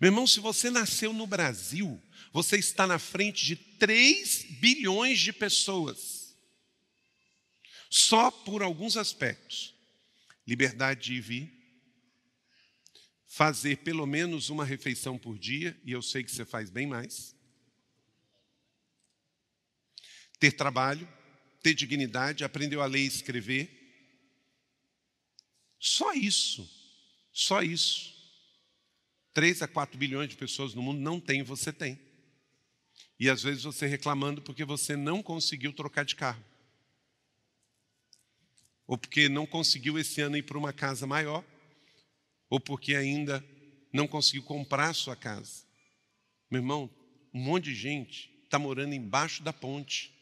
Meu 0.00 0.08
irmão, 0.08 0.26
se 0.26 0.40
você 0.40 0.70
nasceu 0.70 1.12
no 1.12 1.26
Brasil, 1.26 2.00
você 2.32 2.56
está 2.56 2.86
na 2.86 2.98
frente 2.98 3.44
de 3.44 3.54
3 3.54 4.46
bilhões 4.60 5.20
de 5.20 5.32
pessoas. 5.32 6.19
Só 7.90 8.30
por 8.30 8.62
alguns 8.62 8.96
aspectos. 8.96 9.74
Liberdade 10.46 11.00
de 11.00 11.14
ir 11.14 11.20
vir, 11.20 11.60
fazer 13.26 13.78
pelo 13.78 14.06
menos 14.06 14.48
uma 14.48 14.64
refeição 14.64 15.18
por 15.18 15.36
dia, 15.36 15.78
e 15.84 15.90
eu 15.90 16.00
sei 16.00 16.22
que 16.22 16.30
você 16.30 16.44
faz 16.44 16.70
bem 16.70 16.86
mais. 16.86 17.34
Ter 20.38 20.52
trabalho, 20.52 21.06
ter 21.62 21.74
dignidade, 21.74 22.44
aprendeu 22.44 22.80
a 22.80 22.86
ler 22.86 23.00
e 23.00 23.06
escrever. 23.06 23.76
Só 25.78 26.12
isso, 26.12 26.68
só 27.32 27.62
isso. 27.62 28.18
3 29.34 29.62
a 29.62 29.68
4 29.68 29.98
bilhões 29.98 30.28
de 30.28 30.36
pessoas 30.36 30.74
no 30.74 30.82
mundo 30.82 31.00
não 31.00 31.20
tem, 31.20 31.42
você 31.42 31.72
tem. 31.72 31.98
E 33.18 33.28
às 33.28 33.42
vezes 33.42 33.64
você 33.64 33.86
reclamando 33.86 34.42
porque 34.42 34.64
você 34.64 34.96
não 34.96 35.22
conseguiu 35.22 35.72
trocar 35.72 36.04
de 36.04 36.16
carro 36.16 36.49
ou 38.90 38.98
porque 38.98 39.28
não 39.28 39.46
conseguiu 39.46 39.96
esse 40.00 40.20
ano 40.20 40.36
ir 40.36 40.42
para 40.42 40.58
uma 40.58 40.72
casa 40.72 41.06
maior, 41.06 41.44
ou 42.48 42.58
porque 42.58 42.96
ainda 42.96 43.44
não 43.92 44.08
conseguiu 44.08 44.42
comprar 44.42 44.92
sua 44.94 45.14
casa. 45.14 45.62
Meu 46.50 46.60
irmão, 46.60 46.90
um 47.32 47.40
monte 47.40 47.66
de 47.66 47.74
gente 47.76 48.28
está 48.42 48.58
morando 48.58 48.92
embaixo 48.92 49.44
da 49.44 49.52
ponte. 49.52 50.12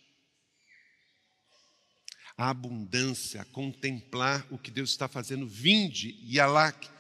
A 2.37 2.51
abundância, 2.51 3.41
a 3.41 3.45
contemplar 3.47 4.47
o 4.51 4.59
que 4.59 4.71
Deus 4.71 4.91
está 4.91 5.09
fazendo, 5.09 5.49
vinde 5.49 6.21
e 6.23 6.39
alac. 6.39 6.91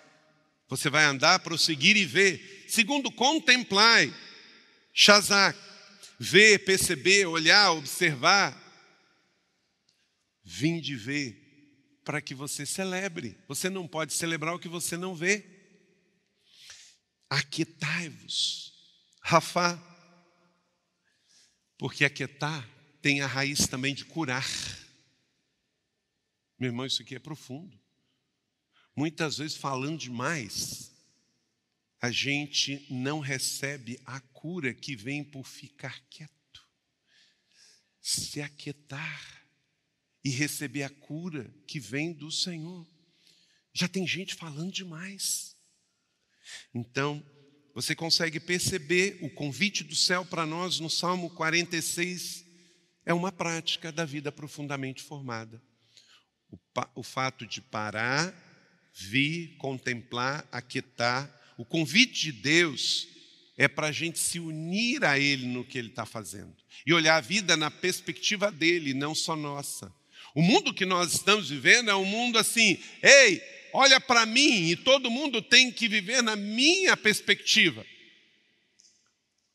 Você 0.70 0.88
vai 0.88 1.04
andar, 1.04 1.38
prosseguir 1.40 1.98
e 1.98 2.06
ver. 2.06 2.64
Segundo, 2.66 3.12
contemplai, 3.12 4.10
shazak, 4.94 5.58
ver, 6.18 6.64
perceber, 6.64 7.26
olhar, 7.26 7.72
observar. 7.72 8.56
Vinde 10.42 10.96
ver 10.96 11.47
para 12.08 12.22
que 12.22 12.34
você 12.34 12.64
celebre. 12.64 13.36
Você 13.46 13.68
não 13.68 13.86
pode 13.86 14.14
celebrar 14.14 14.54
o 14.54 14.58
que 14.58 14.66
você 14.66 14.96
não 14.96 15.14
vê. 15.14 15.44
Aquietai-vos, 17.28 18.72
Rafa, 19.20 19.78
porque 21.76 22.06
aquietar 22.06 22.66
tem 23.02 23.20
a 23.20 23.26
raiz 23.26 23.68
também 23.68 23.94
de 23.94 24.06
curar. 24.06 24.48
Meu 26.58 26.68
irmão, 26.68 26.86
isso 26.86 27.02
aqui 27.02 27.14
é 27.14 27.18
profundo. 27.18 27.78
Muitas 28.96 29.36
vezes, 29.36 29.58
falando 29.58 29.98
demais, 29.98 30.90
a 32.00 32.10
gente 32.10 32.86
não 32.88 33.20
recebe 33.20 34.00
a 34.06 34.18
cura 34.18 34.72
que 34.72 34.96
vem 34.96 35.22
por 35.22 35.46
ficar 35.46 36.00
quieto. 36.08 36.66
Se 38.00 38.40
aquietar 38.40 39.38
e 40.28 40.30
receber 40.30 40.82
a 40.82 40.90
cura 40.90 41.50
que 41.66 41.80
vem 41.80 42.12
do 42.12 42.30
Senhor. 42.30 42.86
Já 43.72 43.88
tem 43.88 44.06
gente 44.06 44.34
falando 44.34 44.70
demais. 44.70 45.56
Então, 46.74 47.24
você 47.74 47.94
consegue 47.94 48.38
perceber 48.38 49.18
o 49.22 49.30
convite 49.30 49.82
do 49.82 49.96
céu 49.96 50.26
para 50.26 50.44
nós 50.44 50.80
no 50.80 50.90
Salmo 50.90 51.30
46 51.30 52.44
é 53.06 53.14
uma 53.14 53.32
prática 53.32 53.90
da 53.90 54.04
vida 54.04 54.30
profundamente 54.30 55.02
formada. 55.02 55.62
O, 56.50 56.58
o 56.96 57.02
fato 57.02 57.46
de 57.46 57.62
parar, 57.62 58.34
vir, 58.92 59.56
contemplar, 59.56 60.46
aquietar. 60.52 61.34
O 61.56 61.64
convite 61.64 62.24
de 62.24 62.32
Deus 62.32 63.08
é 63.56 63.66
para 63.66 63.86
a 63.86 63.92
gente 63.92 64.18
se 64.18 64.38
unir 64.38 65.04
a 65.06 65.18
Ele 65.18 65.46
no 65.46 65.64
que 65.64 65.78
Ele 65.78 65.88
está 65.88 66.04
fazendo 66.04 66.54
e 66.84 66.92
olhar 66.92 67.16
a 67.16 67.20
vida 67.20 67.56
na 67.56 67.70
perspectiva 67.70 68.52
dele, 68.52 68.92
não 68.92 69.14
só 69.14 69.34
nossa. 69.34 69.92
O 70.34 70.42
mundo 70.42 70.74
que 70.74 70.84
nós 70.84 71.14
estamos 71.14 71.50
vivendo 71.50 71.90
é 71.90 71.94
um 71.94 72.04
mundo 72.04 72.38
assim, 72.38 72.78
ei, 73.02 73.42
olha 73.72 74.00
para 74.00 74.26
mim, 74.26 74.70
e 74.70 74.76
todo 74.76 75.10
mundo 75.10 75.40
tem 75.42 75.70
que 75.72 75.88
viver 75.88 76.22
na 76.22 76.36
minha 76.36 76.96
perspectiva. 76.96 77.84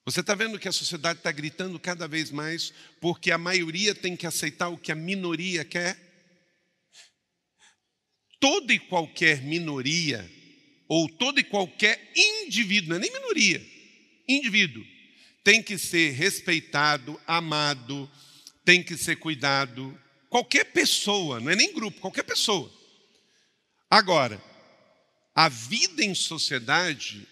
Você 0.06 0.20
está 0.20 0.36
vendo 0.36 0.60
que 0.60 0.68
a 0.68 0.72
sociedade 0.72 1.20
está 1.20 1.32
gritando 1.32 1.80
cada 1.80 2.08
vez 2.08 2.30
mais 2.30 2.74
porque 3.00 3.32
a 3.32 3.38
maioria 3.38 3.96
tem 3.96 4.18
que 4.18 4.28
aceitar 4.28 4.68
o 4.68 4.78
que 4.78 4.92
a 4.92 4.96
minoria 4.96 5.64
quer? 5.64 5.98
Toda 8.40 8.74
e 8.74 8.80
qualquer 8.80 9.42
minoria, 9.42 10.30
ou 10.90 11.08
todo 11.08 11.40
e 11.40 11.44
qualquer 11.44 12.12
indivíduo, 12.14 12.90
não 12.90 12.98
é 12.98 13.00
nem 13.00 13.12
minoria, 13.14 13.66
indivíduo, 14.28 14.86
tem 15.42 15.64
que 15.64 15.78
ser 15.78 16.12
respeitado, 16.12 17.20
amado, 17.26 18.12
tem 18.66 18.84
que 18.84 18.98
ser 18.98 19.16
cuidado, 19.16 19.98
Qualquer 20.34 20.66
pessoa, 20.74 21.40
não 21.40 21.52
é 21.52 21.56
nem 21.56 21.72
grupo, 21.72 22.02
qualquer 22.02 22.24
pessoa. 22.24 22.68
Agora, 23.88 24.44
a 25.36 25.48
vida 25.48 26.04
em 26.04 26.16
sociedade, 26.16 27.28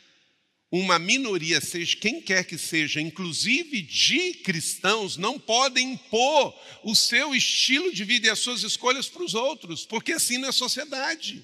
uma 0.72 1.00
minoria, 1.00 1.60
seja 1.60 1.98
quem 1.98 2.22
quer 2.22 2.46
que 2.46 2.60
seja, 2.60 3.02
inclusive 3.02 3.82
de 3.82 4.36
cristãos, 4.44 5.18
não 5.18 5.40
podem 5.40 5.94
impor 5.94 6.56
o 6.84 6.94
seu 6.94 7.34
estilo 7.34 7.92
de 7.92 8.04
vida 8.04 8.28
e 8.28 8.30
as 8.30 8.38
suas 8.38 8.62
escolhas 8.62 9.10
para 9.10 9.24
os 9.24 9.34
outros, 9.34 9.84
porque 9.84 10.12
assim 10.12 10.38
não 10.38 10.50
é 10.50 10.52
sociedade. 10.52 11.44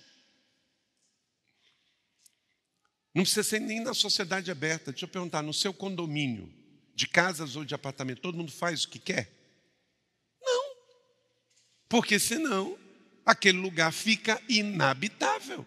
Não 3.15 3.23
precisa 3.23 3.43
ser 3.43 3.61
nem 3.61 3.79
na 3.79 3.95
sociedade 3.95 4.51
aberta. 4.51 4.91
Deixa 4.91 5.05
eu 5.05 5.09
perguntar, 5.09 5.41
no 5.41 5.55
seu 5.55 5.73
condomínio, 5.73 6.53
de 6.93 7.07
casas 7.07 7.55
ou 7.55 7.65
de 7.65 7.73
apartamento, 7.73 8.21
todo 8.21 8.37
mundo 8.37 8.51
faz 8.51 8.83
o 8.83 8.89
que 8.89 8.99
quer? 8.99 9.36
Porque 11.89 12.19
senão 12.19 12.77
aquele 13.25 13.57
lugar 13.57 13.91
fica 13.91 14.41
inabitável. 14.47 15.65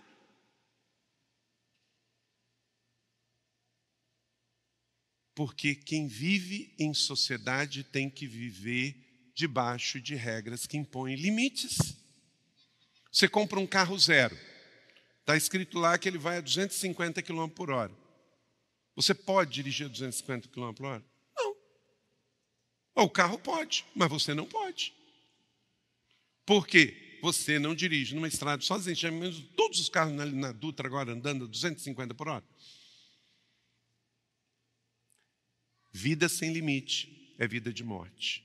Porque 5.34 5.74
quem 5.74 6.06
vive 6.06 6.74
em 6.78 6.92
sociedade 6.92 7.84
tem 7.84 8.10
que 8.10 8.26
viver 8.26 9.32
debaixo 9.34 10.00
de 10.00 10.14
regras 10.14 10.66
que 10.66 10.76
impõem 10.76 11.16
limites. 11.16 11.96
Você 13.10 13.28
compra 13.28 13.58
um 13.58 13.66
carro 13.66 13.98
zero, 13.98 14.36
está 15.20 15.36
escrito 15.36 15.78
lá 15.78 15.98
que 15.98 16.08
ele 16.08 16.18
vai 16.18 16.36
a 16.36 16.40
250 16.40 17.22
km 17.22 17.48
por 17.48 17.70
hora. 17.70 17.92
Você 18.94 19.14
pode 19.14 19.52
dirigir 19.52 19.86
a 19.86 19.88
250 19.88 20.48
km 20.48 20.72
por 20.74 20.86
hora? 20.86 21.04
Não. 21.36 21.56
O 22.96 23.08
carro 23.08 23.38
pode, 23.38 23.86
mas 23.94 24.10
você 24.10 24.34
não 24.34 24.46
pode. 24.46 24.94
Por 26.50 26.66
quê? 26.66 27.20
Você 27.22 27.60
não 27.60 27.76
dirige 27.76 28.12
numa 28.12 28.26
estrada 28.26 28.60
sozinho. 28.60 28.96
Já 28.96 29.08
menos 29.08 29.38
todos 29.54 29.78
os 29.78 29.88
carros 29.88 30.12
na, 30.12 30.26
na 30.26 30.50
Dutra 30.50 30.88
agora 30.88 31.12
andando 31.12 31.44
a 31.44 31.46
250 31.46 32.12
por 32.12 32.26
hora. 32.26 32.44
Vida 35.92 36.28
sem 36.28 36.52
limite 36.52 37.36
é 37.38 37.46
vida 37.46 37.72
de 37.72 37.84
morte. 37.84 38.44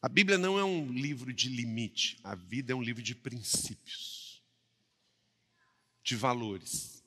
A 0.00 0.08
Bíblia 0.08 0.38
não 0.38 0.58
é 0.58 0.64
um 0.64 0.90
livro 0.90 1.30
de 1.30 1.50
limite, 1.50 2.18
a 2.24 2.34
vida 2.34 2.72
é 2.72 2.74
um 2.74 2.82
livro 2.82 3.02
de 3.02 3.14
princípios, 3.14 4.42
de 6.02 6.16
valores, 6.16 7.04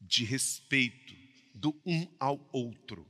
de 0.00 0.24
respeito 0.24 1.14
do 1.54 1.78
um 1.84 2.08
ao 2.18 2.48
outro. 2.50 3.06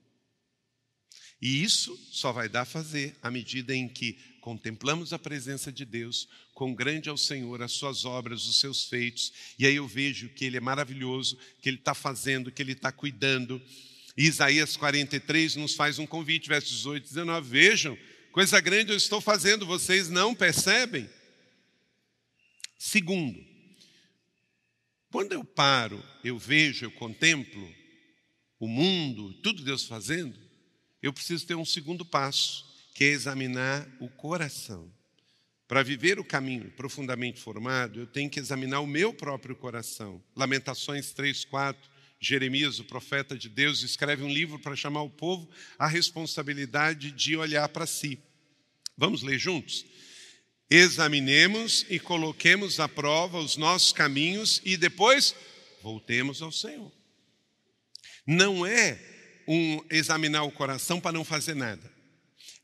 E 1.47 1.63
isso 1.63 1.97
só 2.11 2.33
vai 2.33 2.49
dar 2.49 2.63
a 2.63 2.65
fazer 2.65 3.15
à 3.23 3.31
medida 3.31 3.73
em 3.73 3.89
que 3.89 4.15
contemplamos 4.41 5.13
a 5.13 5.19
presença 5.19 5.71
de 5.71 5.85
Deus, 5.85 6.29
quão 6.53 6.75
grande 6.75 7.09
é 7.09 7.13
o 7.13 7.17
Senhor, 7.17 7.63
as 7.63 7.71
suas 7.71 8.05
obras, 8.05 8.47
os 8.47 8.59
seus 8.59 8.87
feitos, 8.87 9.33
e 9.57 9.65
aí 9.65 9.77
eu 9.77 9.87
vejo 9.87 10.29
que 10.29 10.45
Ele 10.45 10.57
é 10.57 10.61
maravilhoso, 10.61 11.39
que 11.63 11.69
Ele 11.69 11.77
está 11.77 11.95
fazendo, 11.95 12.51
que 12.51 12.61
Ele 12.61 12.73
está 12.73 12.91
cuidando. 12.91 13.63
E 14.17 14.25
Isaías 14.25 14.77
43 14.77 15.55
nos 15.55 15.77
faz 15.77 16.01
um 16.01 16.07
convite, 16.07 16.49
versos 16.49 16.79
18 16.79 17.05
e 17.05 17.09
19: 17.11 17.49
Vejam, 17.49 17.99
coisa 18.33 18.59
grande 18.61 18.91
eu 18.91 18.97
estou 18.97 19.21
fazendo, 19.21 19.65
vocês 19.65 20.09
não 20.09 20.35
percebem? 20.35 21.09
Segundo, 22.77 23.39
quando 25.13 25.31
eu 25.31 25.45
paro, 25.45 26.05
eu 26.25 26.41
vejo, 26.41 26.87
eu 26.87 26.91
contemplo 26.91 27.73
o 28.59 28.67
mundo, 28.67 29.33
tudo 29.45 29.63
Deus 29.63 29.85
fazendo, 29.85 30.46
eu 31.07 31.13
preciso 31.13 31.47
ter 31.47 31.55
um 31.55 31.65
segundo 31.65 32.05
passo, 32.05 32.67
que 32.93 33.05
é 33.05 33.09
examinar 33.09 33.89
o 34.01 34.09
coração. 34.09 34.91
Para 35.69 35.83
viver 35.83 36.19
o 36.19 36.25
caminho 36.25 36.71
profundamente 36.73 37.41
formado, 37.41 38.01
eu 38.01 38.07
tenho 38.07 38.29
que 38.29 38.41
examinar 38.41 38.81
o 38.81 38.87
meu 38.87 39.13
próprio 39.13 39.55
coração. 39.55 40.23
Lamentações 40.35 41.13
3, 41.13 41.45
4, 41.45 41.91
Jeremias, 42.19 42.79
o 42.79 42.85
profeta 42.85 43.37
de 43.37 43.49
Deus, 43.49 43.83
escreve 43.83 44.23
um 44.23 44.29
livro 44.29 44.59
para 44.59 44.75
chamar 44.75 45.03
o 45.03 45.11
povo 45.11 45.49
à 45.79 45.87
responsabilidade 45.87 47.13
de 47.13 47.37
olhar 47.37 47.69
para 47.69 47.87
si. 47.87 48.19
Vamos 48.97 49.23
ler 49.23 49.39
juntos? 49.39 49.85
Examinemos 50.69 51.87
e 51.89 52.01
coloquemos 52.01 52.81
à 52.81 52.89
prova 52.89 53.39
os 53.39 53.57
nossos 53.57 53.93
caminhos 53.93 54.61
e 54.65 54.77
depois 54.77 55.37
voltemos 55.83 56.43
ao 56.43 56.51
Senhor. 56.51 56.91
Não 58.27 58.67
é 58.67 59.16
um 59.47 59.83
examinar 59.91 60.43
o 60.45 60.51
coração 60.51 61.01
para 61.01 61.13
não 61.13 61.25
fazer 61.25 61.55
nada. 61.55 61.91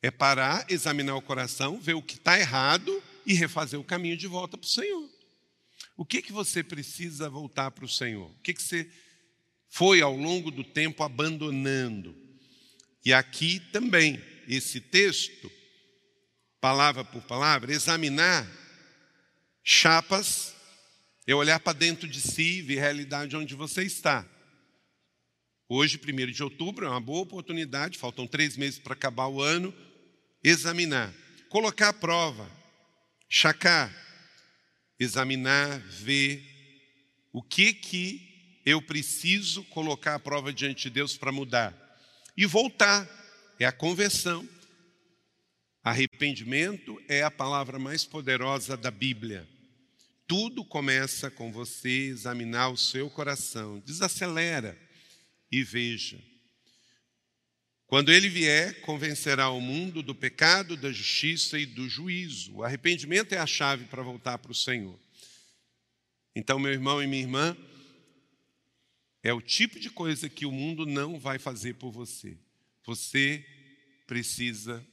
É 0.00 0.10
parar, 0.10 0.66
examinar 0.68 1.14
o 1.16 1.22
coração, 1.22 1.80
ver 1.80 1.94
o 1.94 2.02
que 2.02 2.16
está 2.16 2.38
errado 2.38 3.02
e 3.24 3.34
refazer 3.34 3.78
o 3.78 3.84
caminho 3.84 4.16
de 4.16 4.26
volta 4.26 4.58
para 4.58 4.66
o 4.66 4.70
Senhor. 4.70 5.08
O 5.96 6.04
que, 6.04 6.22
que 6.22 6.32
você 6.32 6.62
precisa 6.62 7.28
voltar 7.28 7.70
para 7.70 7.84
o 7.84 7.88
Senhor? 7.88 8.30
O 8.30 8.40
que, 8.42 8.54
que 8.54 8.62
você 8.62 8.90
foi 9.68 10.00
ao 10.00 10.16
longo 10.16 10.50
do 10.50 10.64
tempo 10.64 11.02
abandonando? 11.02 12.16
E 13.04 13.12
aqui 13.12 13.60
também, 13.72 14.22
esse 14.48 14.80
texto, 14.80 15.50
palavra 16.60 17.04
por 17.04 17.22
palavra, 17.22 17.72
examinar 17.72 18.48
chapas, 19.62 20.54
é 21.26 21.34
olhar 21.34 21.60
para 21.60 21.72
dentro 21.72 22.08
de 22.08 22.20
si 22.20 22.58
e 22.58 22.62
ver 22.62 22.78
a 22.78 22.82
realidade 22.82 23.36
onde 23.36 23.54
você 23.54 23.82
está. 23.82 24.26
Hoje, 25.74 25.98
1 25.98 26.30
de 26.32 26.42
outubro, 26.42 26.84
é 26.84 26.88
uma 26.90 27.00
boa 27.00 27.22
oportunidade, 27.22 27.96
faltam 27.96 28.26
três 28.26 28.58
meses 28.58 28.78
para 28.78 28.92
acabar 28.92 29.26
o 29.28 29.40
ano, 29.40 29.72
examinar, 30.44 31.10
colocar 31.48 31.88
à 31.88 31.92
prova, 31.94 32.46
chacar, 33.26 33.90
examinar, 35.00 35.78
ver 35.78 36.44
o 37.32 37.42
que 37.42 37.72
que 37.72 38.60
eu 38.66 38.82
preciso 38.82 39.64
colocar 39.64 40.16
à 40.16 40.18
prova 40.18 40.52
diante 40.52 40.82
de 40.82 40.90
Deus 40.90 41.16
para 41.16 41.32
mudar. 41.32 41.74
E 42.36 42.44
voltar, 42.44 43.08
é 43.58 43.64
a 43.64 43.72
conversão. 43.72 44.46
Arrependimento 45.82 47.02
é 47.08 47.22
a 47.22 47.30
palavra 47.30 47.78
mais 47.78 48.04
poderosa 48.04 48.76
da 48.76 48.90
Bíblia. 48.90 49.48
Tudo 50.26 50.66
começa 50.66 51.30
com 51.30 51.50
você 51.50 52.08
examinar 52.08 52.68
o 52.68 52.76
seu 52.76 53.08
coração. 53.08 53.78
Desacelera 53.86 54.91
e 55.52 55.62
veja. 55.62 56.18
Quando 57.86 58.10
ele 58.10 58.30
vier, 58.30 58.80
convencerá 58.80 59.50
o 59.50 59.60
mundo 59.60 60.02
do 60.02 60.14
pecado, 60.14 60.78
da 60.78 60.90
justiça 60.90 61.58
e 61.58 61.66
do 61.66 61.86
juízo. 61.90 62.56
O 62.56 62.64
arrependimento 62.64 63.34
é 63.34 63.38
a 63.38 63.46
chave 63.46 63.84
para 63.84 64.02
voltar 64.02 64.38
para 64.38 64.50
o 64.50 64.54
Senhor. 64.54 64.98
Então, 66.34 66.58
meu 66.58 66.72
irmão 66.72 67.02
e 67.02 67.06
minha 67.06 67.20
irmã, 67.20 67.54
é 69.22 69.30
o 69.30 69.42
tipo 69.42 69.78
de 69.78 69.90
coisa 69.90 70.26
que 70.30 70.46
o 70.46 70.50
mundo 70.50 70.86
não 70.86 71.20
vai 71.20 71.38
fazer 71.38 71.74
por 71.74 71.92
você. 71.92 72.38
Você 72.86 73.44
precisa 74.06 74.84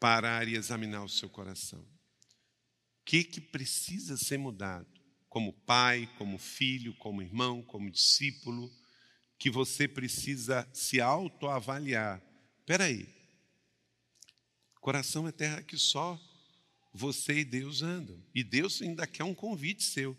parar 0.00 0.48
e 0.48 0.54
examinar 0.54 1.04
o 1.04 1.10
seu 1.10 1.28
coração. 1.28 1.80
O 1.80 3.04
que, 3.04 3.22
que 3.22 3.40
precisa 3.40 4.16
ser 4.16 4.38
mudado? 4.38 4.88
Como 5.28 5.52
pai, 5.52 6.10
como 6.16 6.38
filho, 6.38 6.94
como 6.94 7.20
irmão, 7.20 7.62
como 7.62 7.90
discípulo 7.90 8.72
que 9.38 9.50
você 9.50 9.86
precisa 9.86 10.68
se 10.72 11.00
autoavaliar. 11.00 12.22
Espera 12.60 12.84
aí. 12.84 13.08
Coração 14.80 15.26
é 15.26 15.32
terra 15.32 15.62
que 15.62 15.76
só 15.76 16.20
você 16.92 17.40
e 17.40 17.44
Deus 17.44 17.82
andam. 17.82 18.22
E 18.34 18.42
Deus 18.42 18.80
ainda 18.80 19.06
quer 19.06 19.24
um 19.24 19.34
convite 19.34 19.82
seu. 19.82 20.16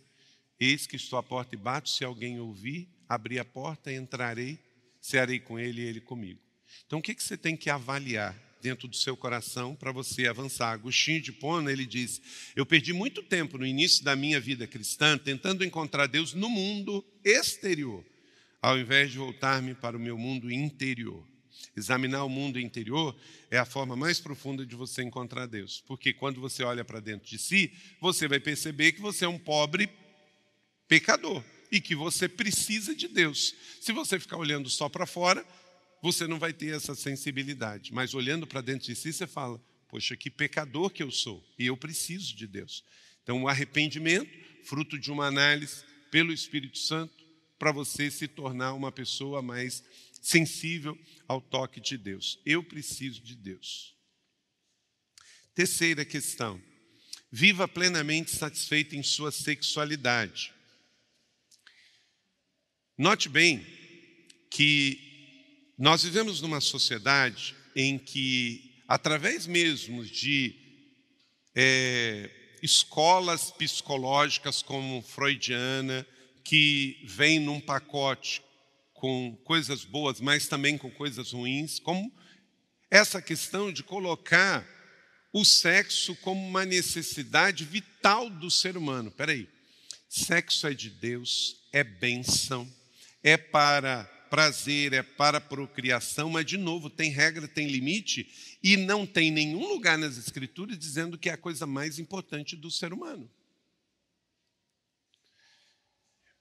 Eis 0.59 0.85
que 0.85 0.95
estou 0.95 1.17
à 1.17 1.23
porta 1.23 1.55
e 1.55 1.57
bato, 1.57 1.89
se 1.89 2.03
alguém 2.03 2.39
ouvir, 2.39 2.89
abrir 3.07 3.39
a 3.39 3.45
porta, 3.45 3.91
entrarei, 3.91 4.59
cearei 4.99 5.39
com 5.39 5.59
ele 5.59 5.81
e 5.81 5.85
ele 5.85 6.01
comigo. 6.01 6.41
Então 6.85 6.99
o 6.99 7.01
que, 7.01 7.15
que 7.15 7.23
você 7.23 7.37
tem 7.37 7.55
que 7.55 7.69
avaliar 7.69 8.37
dentro 8.61 8.87
do 8.87 8.95
seu 8.95 9.15
coração 9.15 9.75
para 9.75 9.91
você 9.91 10.27
avançar? 10.27 10.71
Agostinho 10.71 11.21
de 11.21 11.31
Pona, 11.31 11.71
ele 11.71 11.85
diz, 11.85 12.21
eu 12.55 12.65
perdi 12.65 12.91
muito 12.91 13.23
tempo 13.23 13.57
no 13.57 13.65
início 13.65 14.03
da 14.03 14.15
minha 14.15 14.39
vida 14.39 14.67
cristã 14.67 15.17
tentando 15.17 15.63
encontrar 15.63 16.07
Deus 16.07 16.33
no 16.33 16.49
mundo 16.49 17.05
exterior 17.23 18.03
ao 18.61 18.77
invés 18.77 19.11
de 19.11 19.17
voltar-me 19.17 19.73
para 19.73 19.97
o 19.97 19.99
meu 19.99 20.17
mundo 20.17 20.51
interior. 20.51 21.25
Examinar 21.75 22.23
o 22.23 22.29
mundo 22.29 22.59
interior 22.59 23.15
é 23.49 23.57
a 23.57 23.65
forma 23.65 23.95
mais 23.95 24.19
profunda 24.19 24.65
de 24.65 24.75
você 24.75 25.03
encontrar 25.03 25.45
Deus, 25.45 25.83
porque 25.87 26.13
quando 26.13 26.41
você 26.41 26.63
olha 26.63 26.83
para 26.83 26.99
dentro 26.99 27.27
de 27.27 27.37
si, 27.37 27.71
você 27.99 28.27
vai 28.27 28.39
perceber 28.39 28.91
que 28.93 29.01
você 29.01 29.25
é 29.25 29.27
um 29.27 29.39
pobre 29.39 29.89
pecador 30.87 31.43
e 31.71 31.81
que 31.81 31.95
você 31.95 32.27
precisa 32.27 32.95
de 32.95 33.07
Deus. 33.07 33.53
Se 33.81 33.91
você 33.91 34.19
ficar 34.19 34.37
olhando 34.37 34.69
só 34.69 34.89
para 34.89 35.05
fora, 35.05 35.45
você 36.01 36.27
não 36.27 36.39
vai 36.39 36.53
ter 36.53 36.75
essa 36.75 36.95
sensibilidade, 36.95 37.93
mas 37.93 38.13
olhando 38.13 38.47
para 38.47 38.61
dentro 38.61 38.87
de 38.87 38.95
si, 38.95 39.11
você 39.11 39.27
fala: 39.27 39.61
Poxa, 39.89 40.15
que 40.15 40.29
pecador 40.29 40.89
que 40.89 41.03
eu 41.03 41.11
sou 41.11 41.43
e 41.57 41.67
eu 41.67 41.77
preciso 41.77 42.35
de 42.35 42.47
Deus. 42.47 42.83
Então, 43.23 43.43
o 43.43 43.47
arrependimento, 43.47 44.29
fruto 44.63 44.97
de 44.97 45.11
uma 45.11 45.25
análise 45.25 45.83
pelo 46.09 46.31
Espírito 46.31 46.77
Santo, 46.77 47.16
para 47.57 47.71
você 47.71 48.11
se 48.11 48.27
tornar 48.27 48.73
uma 48.73 48.91
pessoa 48.91 49.41
mais 49.41 49.83
sensível 50.21 50.97
ao 51.27 51.41
toque 51.41 51.79
de 51.79 51.97
Deus. 51.97 52.39
Eu 52.45 52.63
preciso 52.63 53.21
de 53.21 53.35
Deus. 53.35 53.95
Terceira 55.55 56.05
questão. 56.05 56.61
Viva 57.31 57.67
plenamente 57.67 58.31
satisfeito 58.35 58.95
em 58.95 59.03
sua 59.03 59.31
sexualidade. 59.31 60.53
Note 62.97 63.29
bem 63.29 63.65
que 64.49 65.73
nós 65.77 66.03
vivemos 66.03 66.41
numa 66.41 66.61
sociedade 66.61 67.55
em 67.75 67.97
que, 67.99 68.81
através 68.87 69.45
mesmo 69.45 70.03
de 70.03 70.55
é, 71.53 72.29
escolas 72.63 73.51
psicológicas 73.51 74.61
como 74.61 75.01
freudiana, 75.01 76.07
que 76.47 77.01
vem 77.03 77.41
num 77.41 77.59
pacote 77.59 78.41
com 78.93 79.37
coisas 79.43 79.83
boas, 79.83 80.21
mas 80.21 80.47
também 80.47 80.77
com 80.77 80.89
coisas 80.89 81.33
ruins, 81.33 81.77
como 81.77 82.09
essa 82.89 83.21
questão 83.21 83.69
de 83.69 83.83
colocar 83.83 84.65
o 85.33 85.43
sexo 85.43 86.15
como 86.15 86.41
uma 86.47 86.63
necessidade 86.63 87.65
vital 87.65 88.29
do 88.29 88.49
ser 88.49 88.77
humano. 88.77 89.09
Espera 89.09 89.33
aí. 89.33 89.45
Sexo 90.07 90.67
é 90.67 90.73
de 90.73 90.89
Deus, 90.89 91.67
é 91.73 91.83
bênção, 91.83 92.65
é 93.21 93.35
para 93.35 94.05
prazer, 94.29 94.93
é 94.93 95.03
para 95.03 95.41
procriação, 95.41 96.29
mas, 96.29 96.45
de 96.45 96.55
novo, 96.55 96.89
tem 96.89 97.11
regra, 97.11 97.45
tem 97.45 97.67
limite, 97.67 98.57
e 98.63 98.77
não 98.77 99.05
tem 99.05 99.31
nenhum 99.31 99.67
lugar 99.67 99.97
nas 99.97 100.17
Escrituras 100.17 100.79
dizendo 100.79 101.17
que 101.17 101.29
é 101.29 101.33
a 101.33 101.37
coisa 101.37 101.67
mais 101.67 101.99
importante 101.99 102.55
do 102.55 102.71
ser 102.71 102.93
humano. 102.93 103.29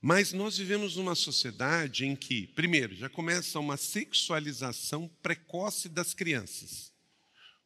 Mas 0.08 0.32
nós 0.32 0.56
vivemos 0.56 0.94
numa 0.94 1.16
sociedade 1.16 2.06
em 2.06 2.14
que, 2.14 2.46
primeiro, 2.46 2.94
já 2.94 3.08
começa 3.08 3.58
uma 3.58 3.76
sexualização 3.76 5.08
precoce 5.20 5.88
das 5.88 6.14
crianças, 6.14 6.92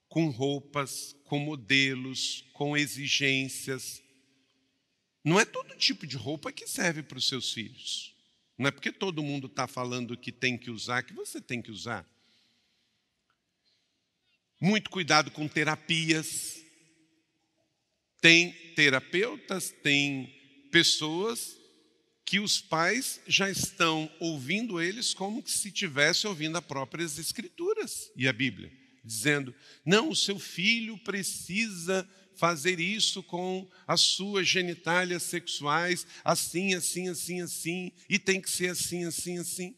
com 0.09 0.31
roupas, 0.31 1.14
com 1.24 1.38
modelos, 1.38 2.46
com 2.55 2.74
exigências. 2.74 4.03
Não 5.22 5.38
é 5.38 5.44
todo 5.44 5.76
tipo 5.76 6.07
de 6.07 6.16
roupa 6.16 6.50
que 6.50 6.66
serve 6.66 7.03
para 7.03 7.18
os 7.18 7.29
seus 7.29 7.53
filhos. 7.53 8.16
Não 8.57 8.68
é 8.68 8.70
porque 8.70 8.90
todo 8.90 9.22
mundo 9.22 9.46
está 9.46 9.66
falando 9.66 10.16
que 10.16 10.33
tem 10.33 10.57
que 10.57 10.70
usar 10.70 11.03
que 11.03 11.12
você 11.12 11.42
tem 11.42 11.61
que 11.61 11.70
usar. 11.70 12.09
Muito 14.59 14.88
cuidado 14.88 15.31
com 15.31 15.46
terapias. 15.46 16.64
Tem 18.18 18.50
terapeutas, 18.74 19.70
tem 19.83 20.35
pessoas 20.70 21.60
que 22.31 22.38
os 22.38 22.61
pais 22.61 23.21
já 23.27 23.51
estão 23.51 24.09
ouvindo 24.21 24.81
eles 24.81 25.12
como 25.12 25.43
se 25.45 25.66
estivesse 25.66 26.29
ouvindo 26.29 26.57
as 26.57 26.64
próprias 26.64 27.19
Escrituras 27.19 28.09
e 28.14 28.29
a 28.29 28.33
Bíblia, 28.33 28.71
dizendo: 29.05 29.53
não, 29.85 30.11
o 30.11 30.14
seu 30.14 30.38
filho 30.38 30.97
precisa 30.99 32.09
fazer 32.37 32.79
isso 32.79 33.21
com 33.21 33.69
as 33.85 34.01
suas 34.03 34.47
genitálias 34.47 35.25
sexuais, 35.25 36.07
assim, 36.23 36.73
assim, 36.73 37.09
assim, 37.09 37.40
assim, 37.40 37.93
e 38.09 38.16
tem 38.16 38.40
que 38.40 38.49
ser 38.49 38.71
assim, 38.71 39.05
assim, 39.07 39.38
assim. 39.38 39.75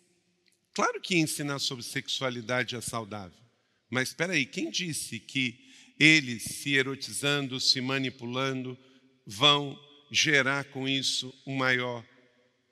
Claro 0.75 1.01
que 1.01 1.17
ensinar 1.17 1.59
sobre 1.59 1.83
sexualidade 1.83 2.77
é 2.77 2.83
saudável, 2.83 3.41
mas 3.89 4.09
espera 4.09 4.35
aí, 4.35 4.45
quem 4.45 4.71
disse 4.71 5.19
que 5.19 5.71
eles 5.99 6.43
se 6.43 6.75
erotizando, 6.75 7.59
se 7.59 7.81
manipulando, 7.81 8.79
vão 9.27 9.75
gerar 10.11 10.65
com 10.65 10.87
isso 10.87 11.33
um 11.47 11.57
maior 11.57 12.12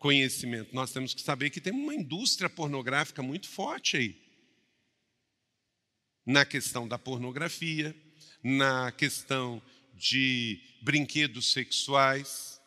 conhecimento. 0.00 0.74
Nós 0.74 0.92
temos 0.92 1.14
que 1.14 1.20
saber 1.20 1.50
que 1.50 1.60
tem 1.60 1.72
uma 1.72 1.94
indústria 1.94 2.48
pornográfica 2.48 3.22
muito 3.22 3.46
forte 3.46 3.98
aí. 3.98 4.16
Na 6.26 6.44
questão 6.44 6.88
da 6.88 6.98
pornografia, 6.98 7.94
na 8.42 8.90
questão 8.92 9.62
de 9.94 10.58
brinquedos 10.82 11.52
sexuais. 11.52 12.58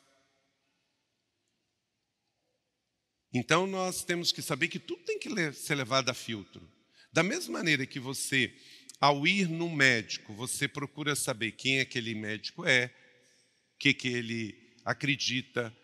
Então 3.33 3.65
nós 3.65 4.05
temos 4.05 4.31
que 4.31 4.41
saber 4.41 4.67
que 4.67 4.77
tudo 4.77 5.03
tem 5.03 5.17
que 5.17 5.29
ser 5.53 5.73
levado 5.73 6.09
a 6.09 6.13
filtro. 6.13 6.71
Da 7.11 7.23
mesma 7.23 7.53
maneira 7.53 7.87
que 7.87 7.99
você, 7.99 8.55
ao 8.99 9.25
ir 9.25 9.49
no 9.49 9.69
médico, 9.69 10.33
você 10.35 10.67
procura 10.67 11.15
saber 11.15 11.53
quem 11.53 11.79
aquele 11.79 12.13
médico 12.13 12.63
é, 12.63 12.93
o 13.73 13.77
que, 13.79 13.91
que 13.91 14.07
ele 14.07 14.75
acredita, 14.85 15.75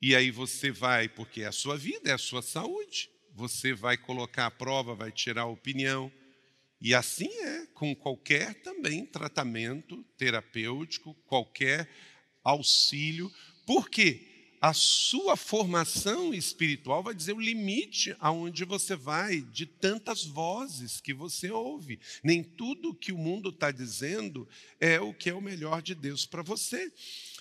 e 0.00 0.14
aí 0.14 0.30
você 0.30 0.70
vai, 0.70 1.08
porque 1.08 1.42
é 1.42 1.46
a 1.46 1.52
sua 1.52 1.76
vida, 1.76 2.10
é 2.10 2.12
a 2.12 2.18
sua 2.18 2.42
saúde, 2.42 3.10
você 3.34 3.72
vai 3.72 3.96
colocar 3.96 4.46
a 4.46 4.50
prova, 4.50 4.94
vai 4.94 5.10
tirar 5.10 5.42
a 5.42 5.46
opinião. 5.46 6.10
E 6.80 6.94
assim 6.94 7.28
é 7.42 7.66
com 7.74 7.94
qualquer 7.94 8.54
também 8.62 9.04
tratamento 9.04 10.04
terapêutico, 10.16 11.14
qualquer 11.26 11.88
auxílio, 12.44 13.32
porque 13.66 14.27
a 14.60 14.72
sua 14.72 15.36
formação 15.36 16.34
espiritual 16.34 17.02
vai 17.02 17.14
dizer 17.14 17.32
o 17.32 17.40
limite 17.40 18.14
aonde 18.18 18.64
você 18.64 18.96
vai 18.96 19.40
de 19.40 19.66
tantas 19.66 20.24
vozes 20.24 21.00
que 21.00 21.14
você 21.14 21.50
ouve. 21.50 22.00
Nem 22.22 22.42
tudo 22.42 22.94
que 22.94 23.12
o 23.12 23.18
mundo 23.18 23.50
está 23.50 23.70
dizendo 23.70 24.48
é 24.80 25.00
o 25.00 25.14
que 25.14 25.30
é 25.30 25.34
o 25.34 25.40
melhor 25.40 25.80
de 25.80 25.94
Deus 25.94 26.26
para 26.26 26.42
você. 26.42 26.92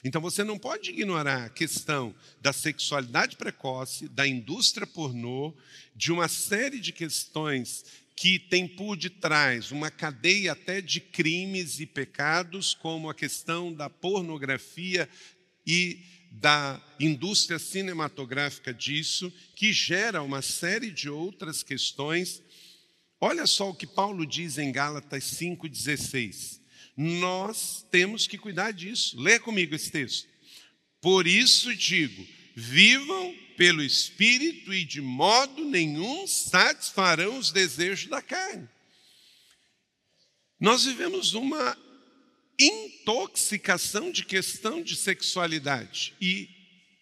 Então 0.03 0.21
você 0.21 0.43
não 0.43 0.60
pode 0.60 0.91
ignorar 0.91 1.45
a 1.45 1.49
questão 1.49 2.13
da 2.39 2.53
sexualidade 2.53 3.36
precoce, 3.36 4.08
da 4.10 4.27
indústria 4.27 4.86
pornô, 4.86 5.56
de 5.95 6.12
uma 6.12 6.27
série 6.27 6.80
de 6.80 6.93
questões 6.93 7.84
que 8.15 8.39
tem 8.39 8.67
por 8.67 8.95
detrás 8.95 9.71
uma 9.71 9.91
cadeia 9.91 10.51
até 10.51 10.82
de 10.82 10.99
crimes 10.99 11.80
e 11.80 11.86
pecados, 11.86 12.73
como 12.73 13.10
a 13.10 13.15
questão 13.15 13.71
da 13.71 13.89
pornografia 13.89 15.08
e 15.65 15.99
da 16.31 16.81
indústria 16.99 17.57
cinematográfica 17.57 18.73
disso, 18.73 19.31
que 19.55 19.73
gera 19.73 20.21
uma 20.21 20.41
série 20.41 20.91
de 20.91 21.09
outras 21.09 21.63
questões. 21.63 22.41
Olha 23.19 23.47
só 23.47 23.69
o 23.69 23.75
que 23.75 23.87
Paulo 23.87 24.25
diz 24.25 24.57
em 24.57 24.71
Gálatas 24.71 25.23
5,16. 25.23 26.59
Nós 26.95 27.85
temos 27.91 28.27
que 28.27 28.37
cuidar 28.37 28.71
disso. 28.71 29.19
Lê 29.19 29.39
comigo 29.39 29.75
esse 29.75 29.91
texto. 29.91 30.27
Por 31.01 31.27
isso 31.27 31.75
digo: 31.75 32.25
vivam 32.55 33.35
pelo 33.55 33.83
Espírito 33.83 34.73
e 34.73 34.85
de 34.85 35.01
modo 35.01 35.65
nenhum 35.65 36.27
satisfarão 36.27 37.37
os 37.37 37.51
desejos 37.51 38.09
da 38.09 38.21
carne. 38.21 38.67
Nós 40.59 40.85
vivemos 40.85 41.33
uma 41.33 41.77
intoxicação 42.59 44.11
de 44.11 44.25
questão 44.25 44.81
de 44.81 44.95
sexualidade 44.95 46.13
e, 46.19 46.49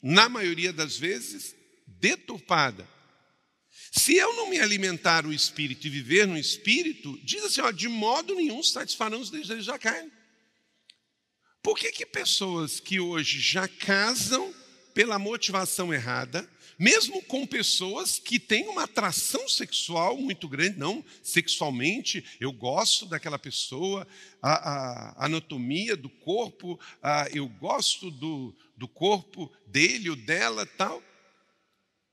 na 0.02 0.28
maioria 0.28 0.74
das 0.74 0.98
vezes, 0.98 1.56
deturpada. 1.88 2.88
Se 3.92 4.16
eu 4.16 4.36
não 4.36 4.50
me 4.50 4.60
alimentar 4.60 5.26
o 5.26 5.34
espírito 5.34 5.88
e 5.88 5.90
viver 5.90 6.28
no 6.28 6.38
espírito, 6.38 7.18
diz 7.24 7.44
assim, 7.44 7.62
ó, 7.62 7.72
de 7.72 7.88
modo 7.88 8.36
nenhum 8.36 8.62
satisfarão 8.62 9.22
os 9.22 9.30
desejos 9.30 9.68
da 9.68 9.80
carne. 9.80 10.12
Por 11.64 11.78
que, 11.78 11.92
que 11.92 12.06
pessoas 12.06 12.80
que 12.80 13.00
hoje 13.00 13.40
já 13.40 13.68
casam 13.68 14.54
pela 14.94 15.18
motivação 15.18 15.94
errada, 15.94 16.48
mesmo 16.78 17.22
com 17.24 17.46
pessoas 17.46 18.20
que 18.20 18.40
têm 18.40 18.68
uma 18.68 18.84
atração 18.84 19.48
sexual 19.48 20.18
muito 20.18 20.48
grande, 20.48 20.78
não 20.78 21.04
sexualmente, 21.24 22.24
eu 22.40 22.52
gosto 22.52 23.06
daquela 23.06 23.40
pessoa, 23.40 24.08
a, 24.42 24.54
a 25.20 25.26
anatomia 25.26 25.96
do 25.96 26.10
corpo, 26.10 26.80
a, 27.02 27.28
eu 27.34 27.48
gosto 27.48 28.12
do, 28.12 28.56
do 28.76 28.88
corpo 28.88 29.52
dele 29.68 30.10
ou 30.10 30.16
dela 30.16 30.66
tal. 30.66 31.02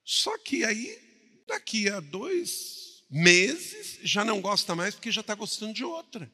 Só 0.04 0.36
que 0.38 0.64
aí, 0.64 0.98
daqui 1.46 1.88
a 1.88 2.00
dois 2.00 3.04
meses, 3.10 3.98
já 4.02 4.24
não 4.24 4.40
gosta 4.40 4.74
mais 4.74 4.94
porque 4.94 5.10
já 5.10 5.20
está 5.20 5.34
gostando 5.34 5.74
de 5.74 5.84
outra. 5.84 6.30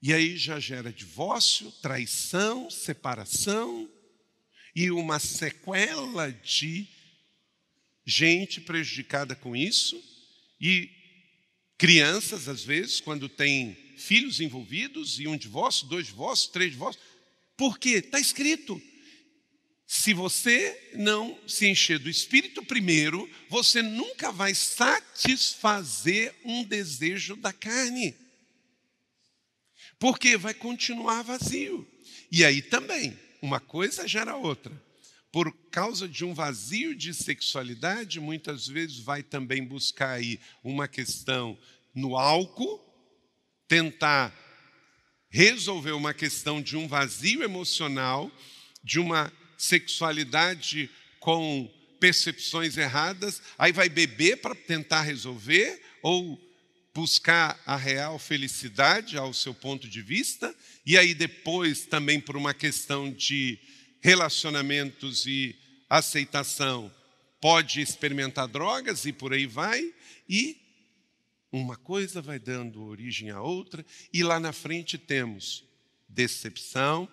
E 0.00 0.12
aí 0.12 0.36
já 0.36 0.60
gera 0.60 0.92
divórcio, 0.92 1.72
traição, 1.80 2.70
separação 2.70 3.88
e 4.74 4.90
uma 4.90 5.18
sequela 5.18 6.30
de 6.30 6.86
gente 8.04 8.60
prejudicada 8.60 9.34
com 9.34 9.54
isso 9.54 10.02
e 10.60 10.90
crianças, 11.78 12.48
às 12.48 12.64
vezes, 12.64 13.00
quando 13.00 13.28
tem 13.28 13.76
filhos 13.96 14.40
envolvidos 14.40 15.18
e 15.20 15.26
um 15.26 15.36
divórcio, 15.36 15.86
dois 15.86 16.06
divórcios, 16.06 16.50
três 16.50 16.72
divórcios. 16.72 17.04
Por 17.56 17.78
quê? 17.78 17.96
Está 17.96 18.18
escrito. 18.18 18.80
Se 19.86 20.14
você 20.14 20.92
não 20.94 21.38
se 21.46 21.66
encher 21.66 21.98
do 21.98 22.08
Espírito 22.08 22.64
primeiro, 22.64 23.30
você 23.48 23.82
nunca 23.82 24.32
vai 24.32 24.54
satisfazer 24.54 26.34
um 26.44 26.64
desejo 26.64 27.36
da 27.36 27.52
carne. 27.52 28.14
Porque 29.98 30.36
vai 30.36 30.54
continuar 30.54 31.22
vazio. 31.22 31.86
E 32.30 32.44
aí 32.44 32.60
também, 32.62 33.16
uma 33.44 33.60
coisa 33.60 34.08
gera 34.08 34.36
outra. 34.36 34.72
Por 35.30 35.52
causa 35.70 36.08
de 36.08 36.24
um 36.24 36.32
vazio 36.32 36.94
de 36.94 37.12
sexualidade, 37.12 38.18
muitas 38.18 38.66
vezes 38.66 39.00
vai 39.00 39.22
também 39.22 39.62
buscar 39.62 40.12
aí 40.12 40.40
uma 40.62 40.88
questão 40.88 41.58
no 41.94 42.16
álcool, 42.16 42.80
tentar 43.68 44.32
resolver 45.28 45.92
uma 45.92 46.14
questão 46.14 46.62
de 46.62 46.74
um 46.74 46.88
vazio 46.88 47.42
emocional, 47.42 48.32
de 48.82 48.98
uma 48.98 49.30
sexualidade 49.58 50.88
com 51.20 51.70
percepções 52.00 52.78
erradas, 52.78 53.42
aí 53.58 53.72
vai 53.72 53.90
beber 53.90 54.38
para 54.38 54.54
tentar 54.54 55.02
resolver 55.02 55.82
ou 56.02 56.38
buscar 56.94 57.60
a 57.66 57.76
real 57.76 58.18
felicidade 58.18 59.18
ao 59.18 59.34
seu 59.34 59.52
ponto 59.52 59.88
de 59.88 60.00
vista, 60.00 60.54
e 60.86 60.96
aí 60.96 61.12
depois 61.12 61.86
também 61.86 62.20
por 62.20 62.36
uma 62.36 62.54
questão 62.54 63.10
de 63.12 63.58
relacionamentos 64.00 65.26
e 65.26 65.56
aceitação, 65.90 66.92
pode 67.40 67.80
experimentar 67.80 68.46
drogas 68.46 69.04
e 69.04 69.12
por 69.12 69.32
aí 69.32 69.44
vai, 69.44 69.92
e 70.28 70.56
uma 71.50 71.76
coisa 71.76 72.22
vai 72.22 72.38
dando 72.38 72.84
origem 72.84 73.30
à 73.30 73.40
outra, 73.40 73.84
e 74.12 74.22
lá 74.22 74.38
na 74.38 74.52
frente 74.52 74.96
temos 74.96 75.64
decepção, 76.08 77.08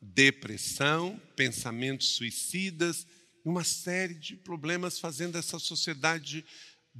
depressão, 0.00 1.20
pensamentos 1.34 2.10
suicidas, 2.10 3.06
uma 3.44 3.64
série 3.64 4.14
de 4.14 4.36
problemas 4.36 4.98
fazendo 4.98 5.36
essa 5.36 5.58
sociedade 5.58 6.44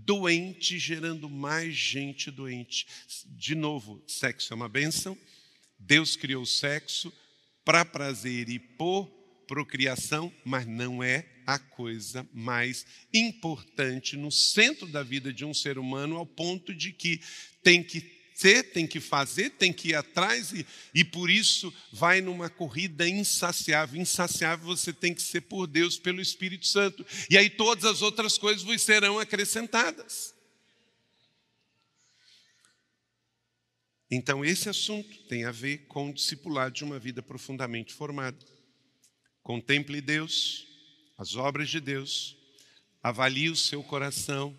doente, 0.04 0.78
gerando 0.78 1.28
mais 1.28 1.74
gente 1.74 2.30
doente. 2.30 2.86
De 3.26 3.54
novo, 3.54 4.02
sexo 4.06 4.52
é 4.52 4.56
uma 4.56 4.68
bênção. 4.68 5.16
Deus 5.78 6.16
criou 6.16 6.42
o 6.42 6.46
sexo 6.46 7.12
para 7.64 7.84
prazer 7.84 8.48
e 8.48 8.58
por 8.58 9.06
procriação, 9.46 10.32
mas 10.44 10.66
não 10.66 11.02
é 11.02 11.26
a 11.46 11.58
coisa 11.58 12.28
mais 12.32 12.84
importante 13.12 14.16
no 14.16 14.30
centro 14.30 14.86
da 14.86 15.02
vida 15.02 15.32
de 15.32 15.44
um 15.44 15.54
ser 15.54 15.78
humano, 15.78 16.16
ao 16.16 16.26
ponto 16.26 16.74
de 16.74 16.92
que 16.92 17.20
tem 17.62 17.82
que 17.82 18.17
ser, 18.38 18.70
tem 18.70 18.86
que 18.86 19.00
fazer, 19.00 19.50
tem 19.50 19.72
que 19.72 19.88
ir 19.88 19.94
atrás 19.96 20.52
e, 20.52 20.64
e 20.94 21.04
por 21.04 21.28
isso 21.28 21.74
vai 21.92 22.20
numa 22.20 22.48
corrida 22.48 23.08
insaciável. 23.08 24.00
Insaciável 24.00 24.64
você 24.64 24.92
tem 24.92 25.12
que 25.12 25.20
ser 25.20 25.40
por 25.40 25.66
Deus, 25.66 25.98
pelo 25.98 26.20
Espírito 26.20 26.66
Santo. 26.66 27.04
E 27.28 27.36
aí 27.36 27.50
todas 27.50 27.84
as 27.84 28.00
outras 28.00 28.38
coisas 28.38 28.62
vos 28.62 28.80
serão 28.80 29.18
acrescentadas. 29.18 30.34
Então, 34.10 34.44
esse 34.44 34.68
assunto 34.68 35.18
tem 35.24 35.44
a 35.44 35.50
ver 35.50 35.86
com 35.88 36.08
o 36.08 36.14
discipulado 36.14 36.74
de 36.74 36.84
uma 36.84 36.98
vida 36.98 37.20
profundamente 37.20 37.92
formada. 37.92 38.38
Contemple 39.42 40.00
Deus, 40.00 40.66
as 41.18 41.34
obras 41.34 41.68
de 41.68 41.80
Deus, 41.80 42.36
avalie 43.02 43.50
o 43.50 43.56
seu 43.56 43.82
coração 43.82 44.56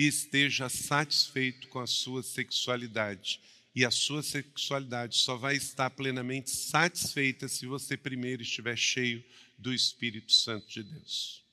e 0.00 0.06
esteja 0.06 0.66
satisfeito 0.70 1.68
com 1.68 1.78
a 1.78 1.86
sua 1.86 2.22
sexualidade. 2.22 3.38
E 3.74 3.84
a 3.84 3.90
sua 3.90 4.22
sexualidade 4.22 5.18
só 5.18 5.36
vai 5.36 5.56
estar 5.56 5.90
plenamente 5.90 6.48
satisfeita 6.48 7.46
se 7.48 7.66
você 7.66 7.98
primeiro 7.98 8.40
estiver 8.40 8.78
cheio 8.78 9.22
do 9.58 9.74
Espírito 9.74 10.32
Santo 10.32 10.66
de 10.68 10.82
Deus. 10.82 11.44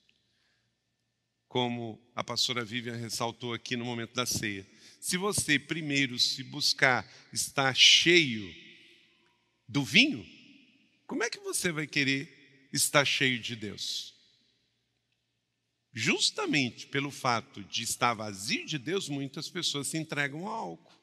Como 1.49 2.01
a 2.15 2.23
pastora 2.23 2.63
Vivian 2.63 2.95
ressaltou 2.95 3.53
aqui 3.53 3.75
no 3.75 3.83
momento 3.83 4.13
da 4.13 4.25
ceia. 4.25 4.65
Se 5.01 5.17
você 5.17 5.59
primeiro 5.59 6.17
se 6.17 6.41
buscar 6.41 7.05
estar 7.33 7.75
cheio 7.75 8.49
do 9.67 9.83
vinho, 9.83 10.25
como 11.05 11.21
é 11.21 11.29
que 11.29 11.39
você 11.41 11.69
vai 11.69 11.85
querer 11.85 12.69
estar 12.71 13.03
cheio 13.03 13.39
de 13.39 13.57
Deus? 13.57 14.16
Justamente 15.99 16.85
pelo 16.85 17.09
fato 17.09 17.63
de 17.63 17.81
estar 17.81 18.13
vazio 18.13 18.67
de 18.67 18.77
Deus, 18.77 19.09
muitas 19.09 19.49
pessoas 19.49 19.87
se 19.87 19.97
entregam 19.97 20.47
ao 20.47 20.53
álcool, 20.53 20.93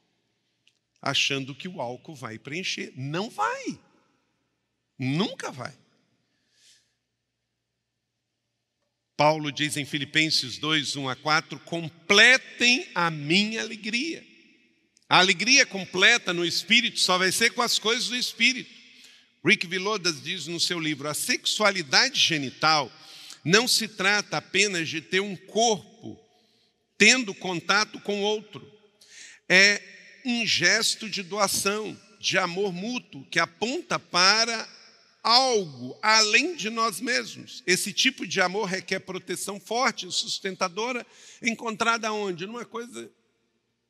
achando 1.03 1.53
que 1.53 1.67
o 1.67 1.81
álcool 1.81 2.15
vai 2.15 2.39
preencher. 2.39 2.93
Não 2.95 3.29
vai. 3.29 3.77
Nunca 4.97 5.51
vai. 5.51 5.77
Paulo 9.17 9.51
diz 9.51 9.77
em 9.77 9.85
Filipenses 9.85 10.59
2, 10.59 10.95
1 10.95 11.09
a 11.09 11.17
4: 11.17 11.59
completem 11.59 12.87
a 12.95 13.11
minha 13.11 13.63
alegria. 13.63 14.25
A 15.09 15.19
alegria 15.19 15.67
completa 15.67 16.33
no 16.33 16.45
espírito 16.45 17.01
só 17.01 17.19
vai 17.19 17.33
ser 17.33 17.53
com 17.53 17.63
as 17.63 17.81
coisas 17.81 18.07
do 18.07 18.17
espírito. 18.17 18.73
Rick 19.45 19.67
Vilodas 19.67 20.23
diz 20.23 20.47
no 20.47 20.61
seu 20.61 20.79
livro: 20.79 21.09
a 21.09 21.15
sexualidade 21.15 22.21
genital 22.21 22.93
não 23.45 23.69
se 23.69 23.87
trata 23.87 24.39
apenas 24.39 24.89
de 24.89 25.01
ter 25.01 25.21
um 25.21 25.37
corpo 25.37 26.19
tendo 26.97 27.35
contato 27.35 28.01
com 28.01 28.23
outro. 28.23 28.67
É 29.49 29.83
um 30.25 30.47
gesto 30.47 31.09
de 31.09 31.23
doação, 31.23 31.99
de 32.19 32.39
amor 32.39 32.73
mútuo, 32.73 33.27
que 33.27 33.39
aponta 33.39 33.99
para 33.99 34.67
algo 35.23 35.99
além 36.03 36.57
de 36.57 36.71
nós 36.71 37.01
mesmos. 37.01 37.63
Esse 37.67 37.93
tipo 37.93 38.27
de 38.27 38.41
amor 38.41 38.65
requer 38.67 39.01
proteção 39.01 39.61
forte, 39.61 40.11
sustentadora, 40.11 41.07
encontrada 41.43 42.13
onde? 42.13 42.47
Numa 42.47 42.65
coisa 42.65 43.11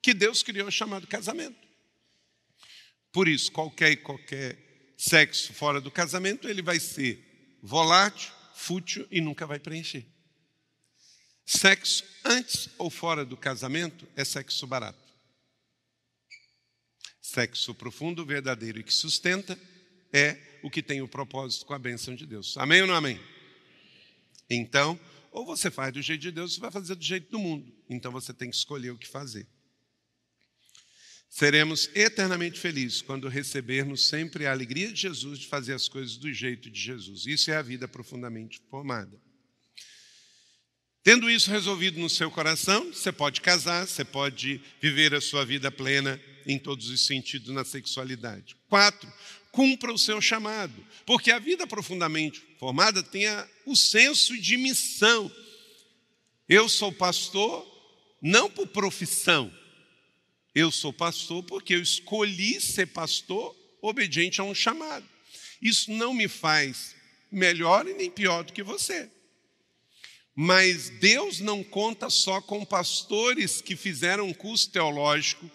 que 0.02 0.12
Deus 0.12 0.42
criou 0.42 0.70
chamado 0.70 1.06
casamento. 1.06 1.56
Por 3.12 3.28
isso, 3.28 3.52
qualquer 3.52 3.96
qualquer 3.96 4.58
sexo 4.96 5.52
fora 5.52 5.80
do 5.80 5.90
casamento, 5.90 6.48
ele 6.48 6.62
vai 6.62 6.80
ser 6.80 7.58
volátil, 7.62 8.32
fútil 8.54 9.06
e 9.10 9.20
nunca 9.20 9.46
vai 9.46 9.58
preencher. 9.58 10.06
Sexo 11.44 12.04
antes 12.24 12.70
ou 12.78 12.88
fora 12.88 13.24
do 13.24 13.36
casamento 13.36 14.08
é 14.16 14.24
sexo 14.24 14.66
barato. 14.66 14.98
Sexo 17.20 17.74
profundo, 17.74 18.24
verdadeiro 18.24 18.78
e 18.78 18.82
que 18.82 18.94
sustenta 18.94 19.58
é 20.12 20.38
o 20.62 20.70
que 20.70 20.82
tem 20.82 21.02
o 21.02 21.08
propósito 21.08 21.66
com 21.66 21.74
a 21.74 21.78
bênção 21.78 22.14
de 22.14 22.24
Deus. 22.26 22.56
Amém 22.56 22.80
ou 22.80 22.86
não 22.86 22.94
amém? 22.94 23.20
Então, 24.48 24.98
ou 25.30 25.44
você 25.44 25.70
faz 25.70 25.92
do 25.92 26.00
jeito 26.00 26.20
de 26.20 26.30
Deus, 26.30 26.52
ou 26.52 26.54
você 26.54 26.60
vai 26.60 26.70
fazer 26.70 26.94
do 26.94 27.04
jeito 27.04 27.30
do 27.30 27.38
mundo. 27.38 27.74
Então 27.90 28.12
você 28.12 28.32
tem 28.32 28.48
que 28.48 28.56
escolher 28.56 28.90
o 28.90 28.98
que 28.98 29.08
fazer. 29.08 29.46
Seremos 31.34 31.90
eternamente 31.96 32.60
felizes 32.60 33.02
quando 33.02 33.26
recebermos 33.26 34.06
sempre 34.06 34.46
a 34.46 34.52
alegria 34.52 34.92
de 34.92 35.00
Jesus 35.00 35.40
de 35.40 35.48
fazer 35.48 35.72
as 35.72 35.88
coisas 35.88 36.16
do 36.16 36.32
jeito 36.32 36.70
de 36.70 36.80
Jesus. 36.80 37.26
Isso 37.26 37.50
é 37.50 37.56
a 37.56 37.60
vida 37.60 37.88
profundamente 37.88 38.62
formada. 38.70 39.20
Tendo 41.02 41.28
isso 41.28 41.50
resolvido 41.50 41.98
no 41.98 42.08
seu 42.08 42.30
coração, 42.30 42.92
você 42.92 43.10
pode 43.10 43.40
casar, 43.40 43.84
você 43.84 44.04
pode 44.04 44.60
viver 44.80 45.12
a 45.12 45.20
sua 45.20 45.44
vida 45.44 45.72
plena 45.72 46.22
em 46.46 46.56
todos 46.56 46.88
os 46.88 47.04
sentidos 47.04 47.52
na 47.52 47.64
sexualidade. 47.64 48.56
Quatro, 48.68 49.12
cumpra 49.50 49.92
o 49.92 49.98
seu 49.98 50.20
chamado, 50.20 50.86
porque 51.04 51.32
a 51.32 51.40
vida 51.40 51.66
profundamente 51.66 52.44
formada 52.60 53.02
tem 53.02 53.24
o 53.66 53.74
senso 53.74 54.40
de 54.40 54.56
missão. 54.56 55.28
Eu 56.48 56.68
sou 56.68 56.92
pastor 56.92 57.66
não 58.22 58.48
por 58.48 58.68
profissão, 58.68 59.52
eu 60.54 60.70
sou 60.70 60.92
pastor 60.92 61.42
porque 61.42 61.74
eu 61.74 61.82
escolhi 61.82 62.60
ser 62.60 62.86
pastor 62.86 63.54
obediente 63.82 64.40
a 64.40 64.44
um 64.44 64.54
chamado. 64.54 65.04
Isso 65.60 65.90
não 65.90 66.14
me 66.14 66.28
faz 66.28 66.94
melhor 67.30 67.88
e 67.88 67.94
nem 67.94 68.10
pior 68.10 68.44
do 68.44 68.52
que 68.52 68.62
você. 68.62 69.10
Mas 70.34 70.90
Deus 70.90 71.40
não 71.40 71.62
conta 71.62 72.08
só 72.08 72.40
com 72.40 72.64
pastores 72.64 73.60
que 73.60 73.76
fizeram 73.76 74.28
um 74.28 74.34
curso 74.34 74.70
teológico, 74.70 75.50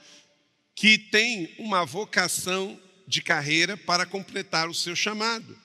que 0.75 0.97
têm 0.97 1.53
uma 1.57 1.85
vocação 1.85 2.79
de 3.07 3.21
carreira 3.21 3.75
para 3.75 4.05
completar 4.05 4.69
o 4.69 4.73
seu 4.73 4.95
chamado. 4.95 5.57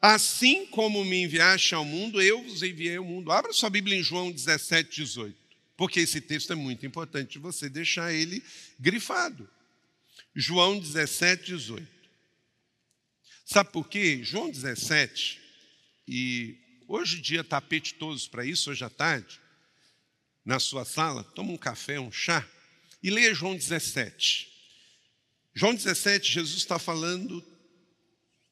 Assim 0.00 0.66
como 0.66 1.04
me 1.04 1.22
enviaste 1.22 1.74
ao 1.74 1.84
mundo, 1.84 2.20
eu 2.20 2.42
vos 2.42 2.62
enviei 2.62 2.96
ao 2.96 3.04
mundo. 3.04 3.32
Abra 3.32 3.52
sua 3.52 3.70
Bíblia 3.70 3.98
em 3.98 4.02
João 4.02 4.30
17, 4.30 4.90
18 4.90 5.37
porque 5.78 6.00
esse 6.00 6.20
texto 6.20 6.52
é 6.52 6.56
muito 6.56 6.84
importante 6.84 7.38
você 7.38 7.68
deixar 7.68 8.12
ele 8.12 8.42
grifado. 8.80 9.48
João 10.34 10.76
17, 10.76 11.44
18. 11.44 11.88
Sabe 13.46 13.70
por 13.70 13.88
quê? 13.88 14.18
João 14.24 14.50
17, 14.50 15.40
e 16.08 16.58
hoje 16.88 17.18
em 17.18 17.22
dia 17.22 17.42
está 17.42 17.58
apetitoso 17.58 18.28
para 18.28 18.44
isso, 18.44 18.72
hoje 18.72 18.84
à 18.84 18.90
tarde, 18.90 19.40
na 20.44 20.58
sua 20.58 20.84
sala, 20.84 21.22
toma 21.22 21.52
um 21.52 21.56
café, 21.56 22.00
um 22.00 22.10
chá, 22.10 22.44
e 23.00 23.08
leia 23.08 23.32
João 23.32 23.54
17. 23.54 24.48
João 25.54 25.76
17, 25.76 26.32
Jesus 26.32 26.56
está 26.58 26.80
falando 26.80 27.40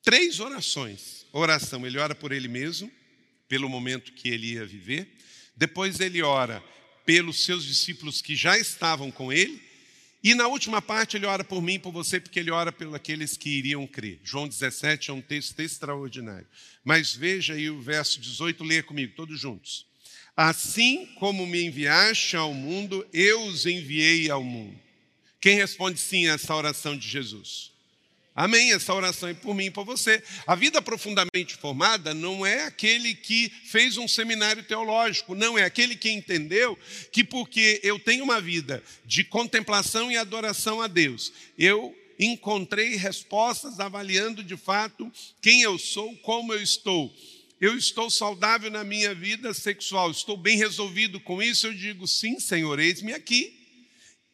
três 0.01 0.39
orações. 0.39 1.27
Oração, 1.33 1.85
ele 1.85 1.99
ora 1.99 2.15
por 2.15 2.31
ele 2.31 2.47
mesmo, 2.47 2.89
pelo 3.49 3.69
momento 3.69 4.13
que 4.13 4.29
ele 4.29 4.53
ia 4.53 4.65
viver. 4.65 5.13
Depois 5.57 5.99
ele 5.99 6.23
ora 6.23 6.63
pelos 7.07 7.45
seus 7.45 7.65
discípulos 7.65 8.21
que 8.21 8.37
já 8.37 8.59
estavam 8.59 9.11
com 9.11 9.33
ele. 9.33 9.63
E 10.23 10.35
na 10.35 10.49
última 10.49 10.83
parte 10.83 11.17
ele 11.17 11.25
ora 11.25 11.45
por 11.45 11.63
mim 11.63 11.79
por 11.79 11.93
você, 11.93 12.19
porque 12.19 12.41
ele 12.41 12.51
ora 12.51 12.73
pelos 12.73 13.37
que 13.37 13.49
iriam 13.49 13.87
crer. 13.87 14.21
João 14.25 14.49
17 14.49 15.11
é 15.11 15.15
um 15.15 15.23
texto 15.23 15.61
extraordinário. 15.61 16.47
Mas 16.85 17.15
veja 17.15 17.55
aí 17.55 17.71
o 17.71 17.81
verso 17.81 18.21
18, 18.21 18.65
leia 18.65 18.83
comigo, 18.83 19.15
todos 19.15 19.39
juntos. 19.39 19.87
Assim 20.37 21.07
como 21.15 21.47
me 21.47 21.63
enviaste 21.63 22.37
ao 22.37 22.53
mundo, 22.53 23.07
eu 23.13 23.45
os 23.45 23.65
enviei 23.65 24.29
ao 24.29 24.43
mundo. 24.43 24.77
Quem 25.41 25.55
responde 25.57 26.01
sim 26.01 26.27
a 26.27 26.33
essa 26.33 26.55
oração 26.55 26.99
de 26.99 27.09
Jesus? 27.09 27.76
Amém. 28.37 28.71
Essa 28.73 28.93
oração 28.93 29.31
é 29.31 29.35
por 29.35 29.55
mim 29.55 29.65
e 29.65 29.71
por 29.71 29.87
você. 29.87 30.23
A 30.47 30.55
vida 30.55 30.83
profundamente 30.83 31.57
formada 31.57 32.13
não 32.13 32.45
é 32.45 32.65
aquele 32.65 33.15
que 33.15 33.51
fez 33.65 33.97
um 33.97 34.07
seminário 34.07 34.63
teológico, 34.63 35.35
não, 35.35 35.57
é 35.57 35.65
aquele 35.65 35.97
que 35.97 36.11
entendeu 36.11 36.79
que 37.11 37.25
porque 37.25 37.81
eu 37.83 37.99
tenho 37.99 38.23
uma 38.23 38.39
vida 38.39 38.85
de 39.07 39.25
contemplação 39.25 40.13
e 40.13 40.19
adoração 40.19 40.83
a 40.83 40.87
Deus, 40.87 41.33
eu 41.59 41.97
encontrei 42.19 42.97
respostas 42.97 43.81
avaliando 43.81 44.45
de 44.45 44.57
fato 44.57 45.11
quem 45.41 45.63
eu 45.63 45.79
sou, 45.79 46.15
como 46.17 46.53
eu 46.53 46.63
estou. 46.63 47.11
Eu 47.59 47.75
estou 47.75 48.11
saudável 48.11 48.71
na 48.71 48.85
minha 48.85 49.15
vida 49.15 49.55
sexual, 49.55 50.11
estou 50.11 50.37
bem 50.37 50.59
resolvido 50.59 51.19
com 51.19 51.43
isso. 51.43 51.67
Eu 51.67 51.73
digo, 51.73 52.07
sim, 52.07 52.39
Senhor, 52.39 52.79
eis-me 52.79 53.15
aqui. 53.15 53.55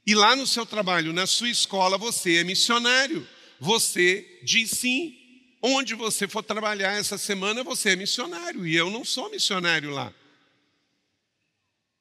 E 0.05 0.13
lá 0.13 0.35
no 0.35 0.45
seu 0.45 0.67
trabalho, 0.67 1.13
na 1.13 1.25
sua 1.25 1.49
escola, 1.49 1.97
você 1.97 2.39
é 2.39 2.45
missionário. 2.45 3.25
Você 3.63 4.41
diz 4.43 4.71
sim. 4.71 5.17
Onde 5.63 5.95
você 5.95 6.27
for 6.27 6.43
trabalhar 6.43 6.99
essa 6.99 7.17
semana, 7.17 7.63
você 7.63 7.91
é 7.91 7.97
missionário. 7.97 8.67
E 8.67 8.75
eu 8.75 8.91
não 8.91 9.05
sou 9.05 9.31
missionário 9.31 9.91
lá. 9.91 10.13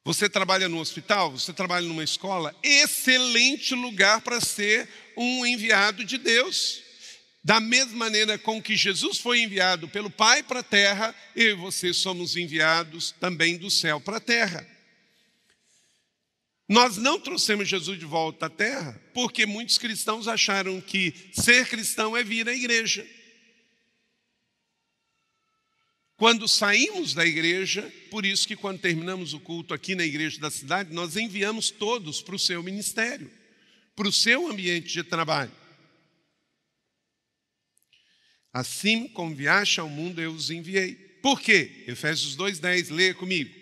Você 0.04 0.28
trabalha 0.28 0.68
no 0.68 0.80
hospital, 0.80 1.30
você 1.30 1.52
trabalha 1.52 1.86
numa 1.86 2.02
escola, 2.02 2.52
excelente 2.60 3.76
lugar 3.76 4.20
para 4.22 4.40
ser 4.40 4.88
um 5.16 5.46
enviado 5.46 6.04
de 6.04 6.18
Deus. 6.18 6.82
Da 7.44 7.60
mesma 7.60 7.96
maneira 7.96 8.36
com 8.36 8.60
que 8.60 8.74
Jesus 8.74 9.18
foi 9.18 9.42
enviado 9.42 9.86
pelo 9.86 10.10
Pai 10.10 10.42
para 10.42 10.58
a 10.58 10.64
terra, 10.64 11.14
eu 11.36 11.50
e 11.50 11.54
você 11.54 11.94
somos 11.94 12.36
enviados 12.36 13.14
também 13.20 13.56
do 13.56 13.70
céu 13.70 14.00
para 14.00 14.16
a 14.16 14.20
terra. 14.20 14.66
Nós 16.72 16.96
não 16.96 17.20
trouxemos 17.20 17.68
Jesus 17.68 17.98
de 17.98 18.06
volta 18.06 18.46
à 18.46 18.48
terra 18.48 18.98
porque 19.12 19.44
muitos 19.44 19.76
cristãos 19.76 20.26
acharam 20.26 20.80
que 20.80 21.12
ser 21.30 21.68
cristão 21.68 22.16
é 22.16 22.24
vir 22.24 22.48
à 22.48 22.54
igreja. 22.54 23.06
Quando 26.16 26.48
saímos 26.48 27.12
da 27.12 27.26
igreja, 27.26 27.92
por 28.10 28.24
isso 28.24 28.48
que 28.48 28.56
quando 28.56 28.80
terminamos 28.80 29.34
o 29.34 29.40
culto 29.40 29.74
aqui 29.74 29.94
na 29.94 30.02
igreja 30.02 30.40
da 30.40 30.50
cidade, 30.50 30.94
nós 30.94 31.14
enviamos 31.14 31.70
todos 31.70 32.22
para 32.22 32.36
o 32.36 32.38
seu 32.38 32.62
ministério, 32.62 33.30
para 33.94 34.08
o 34.08 34.12
seu 34.12 34.50
ambiente 34.50 34.94
de 34.94 35.04
trabalho. 35.04 35.52
Assim 38.50 39.08
como 39.08 39.34
viaja 39.34 39.82
ao 39.82 39.90
mundo, 39.90 40.22
eu 40.22 40.32
os 40.32 40.48
enviei. 40.48 40.94
Por 41.20 41.38
quê? 41.38 41.84
Efésios 41.86 42.34
2,10, 42.34 42.90
leia 42.90 43.12
comigo. 43.12 43.61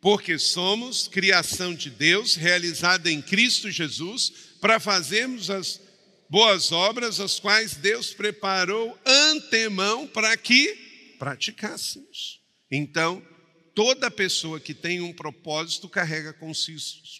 Porque 0.00 0.38
somos 0.38 1.08
criação 1.08 1.74
de 1.74 1.90
Deus, 1.90 2.36
realizada 2.36 3.10
em 3.10 3.20
Cristo 3.20 3.70
Jesus, 3.70 4.32
para 4.60 4.78
fazermos 4.78 5.50
as 5.50 5.80
boas 6.28 6.70
obras, 6.70 7.20
as 7.20 7.40
quais 7.40 7.74
Deus 7.74 8.12
preparou 8.12 8.96
antemão 9.04 10.06
para 10.06 10.36
que 10.36 11.16
praticássemos. 11.18 12.40
Então, 12.70 13.26
toda 13.74 14.10
pessoa 14.10 14.60
que 14.60 14.74
tem 14.74 15.00
um 15.00 15.12
propósito 15.12 15.88
carrega 15.88 16.32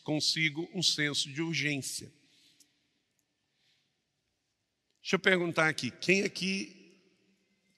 consigo 0.04 0.68
um 0.74 0.82
senso 0.82 1.32
de 1.32 1.42
urgência. 1.42 2.12
Deixa 5.02 5.16
eu 5.16 5.20
perguntar 5.20 5.68
aqui: 5.68 5.90
quem 5.90 6.22
aqui 6.22 6.76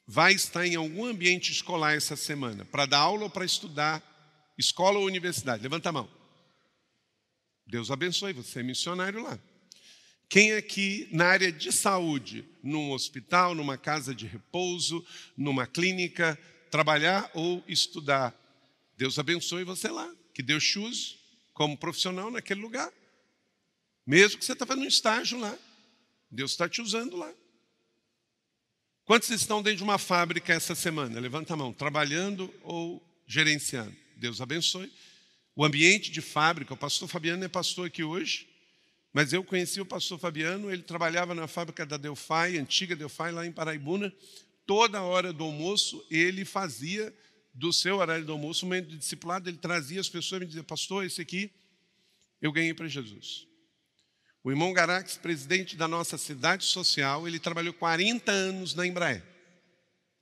vai 0.04 0.32
estar 0.32 0.66
em 0.66 0.74
algum 0.74 1.04
ambiente 1.04 1.52
escolar 1.52 1.94
essa 1.94 2.16
semana? 2.16 2.64
Para 2.64 2.86
dar 2.86 2.98
aula 2.98 3.24
ou 3.24 3.30
para 3.30 3.44
estudar? 3.44 4.09
Escola 4.60 4.98
ou 4.98 5.06
universidade? 5.06 5.62
Levanta 5.62 5.88
a 5.88 5.92
mão. 5.92 6.08
Deus 7.66 7.90
abençoe, 7.90 8.34
você 8.34 8.60
é 8.60 8.62
missionário 8.62 9.22
lá. 9.22 9.38
Quem 10.28 10.52
aqui 10.52 11.08
na 11.10 11.26
área 11.26 11.50
de 11.50 11.72
saúde, 11.72 12.44
num 12.62 12.92
hospital, 12.92 13.54
numa 13.54 13.78
casa 13.78 14.14
de 14.14 14.26
repouso, 14.26 15.04
numa 15.34 15.66
clínica, 15.66 16.38
trabalhar 16.70 17.30
ou 17.32 17.64
estudar? 17.66 18.34
Deus 18.98 19.18
abençoe 19.18 19.64
você 19.64 19.88
lá, 19.88 20.14
que 20.34 20.42
Deus 20.42 20.62
te 20.62 20.78
use 20.78 21.16
como 21.54 21.76
profissional 21.76 22.30
naquele 22.30 22.60
lugar. 22.60 22.92
Mesmo 24.06 24.38
que 24.38 24.44
você 24.44 24.52
está 24.52 24.66
fazendo 24.66 24.84
um 24.84 24.88
estágio 24.88 25.40
lá, 25.40 25.56
Deus 26.30 26.50
está 26.50 26.68
te 26.68 26.82
usando 26.82 27.16
lá. 27.16 27.32
Quantos 29.04 29.30
estão 29.30 29.62
dentro 29.62 29.78
de 29.78 29.84
uma 29.84 29.98
fábrica 29.98 30.52
essa 30.52 30.74
semana? 30.74 31.18
Levanta 31.18 31.54
a 31.54 31.56
mão, 31.56 31.72
trabalhando 31.72 32.52
ou 32.62 33.02
gerenciando? 33.26 33.99
Deus 34.20 34.40
abençoe. 34.40 34.92
O 35.56 35.64
ambiente 35.64 36.10
de 36.10 36.20
fábrica, 36.20 36.74
o 36.74 36.76
pastor 36.76 37.08
Fabiano 37.08 37.42
é 37.42 37.48
pastor 37.48 37.86
aqui 37.86 38.04
hoje. 38.04 38.46
Mas 39.12 39.32
eu 39.32 39.42
conheci 39.42 39.80
o 39.80 39.86
pastor 39.86 40.18
Fabiano, 40.18 40.70
ele 40.70 40.82
trabalhava 40.82 41.34
na 41.34 41.48
fábrica 41.48 41.84
da 41.84 41.96
Delphi, 41.96 42.58
antiga 42.58 42.94
Delphi, 42.94 43.32
lá 43.32 43.44
em 43.44 43.50
Paraibuna. 43.50 44.12
Toda 44.66 45.02
hora 45.02 45.32
do 45.32 45.42
almoço, 45.42 46.06
ele 46.10 46.44
fazia 46.44 47.12
do 47.52 47.72
seu 47.72 47.96
horário 47.96 48.24
do 48.24 48.30
almoço, 48.30 48.64
um 48.64 48.68
momento 48.68 48.88
de 48.88 48.98
discipulado, 48.98 49.48
ele 49.48 49.56
trazia 49.56 50.00
as 50.00 50.08
pessoas 50.08 50.40
e 50.40 50.44
me 50.44 50.46
dizia, 50.46 50.62
pastor, 50.62 51.04
esse 51.04 51.20
aqui 51.20 51.50
eu 52.40 52.52
ganhei 52.52 52.72
para 52.72 52.86
Jesus. 52.86 53.48
O 54.44 54.50
irmão 54.50 54.72
Garax, 54.72 55.16
presidente 55.16 55.76
da 55.76 55.88
nossa 55.88 56.16
cidade 56.16 56.64
social, 56.64 57.26
ele 57.26 57.40
trabalhou 57.40 57.74
40 57.74 58.30
anos 58.30 58.74
na 58.74 58.86
Embraer. 58.86 59.24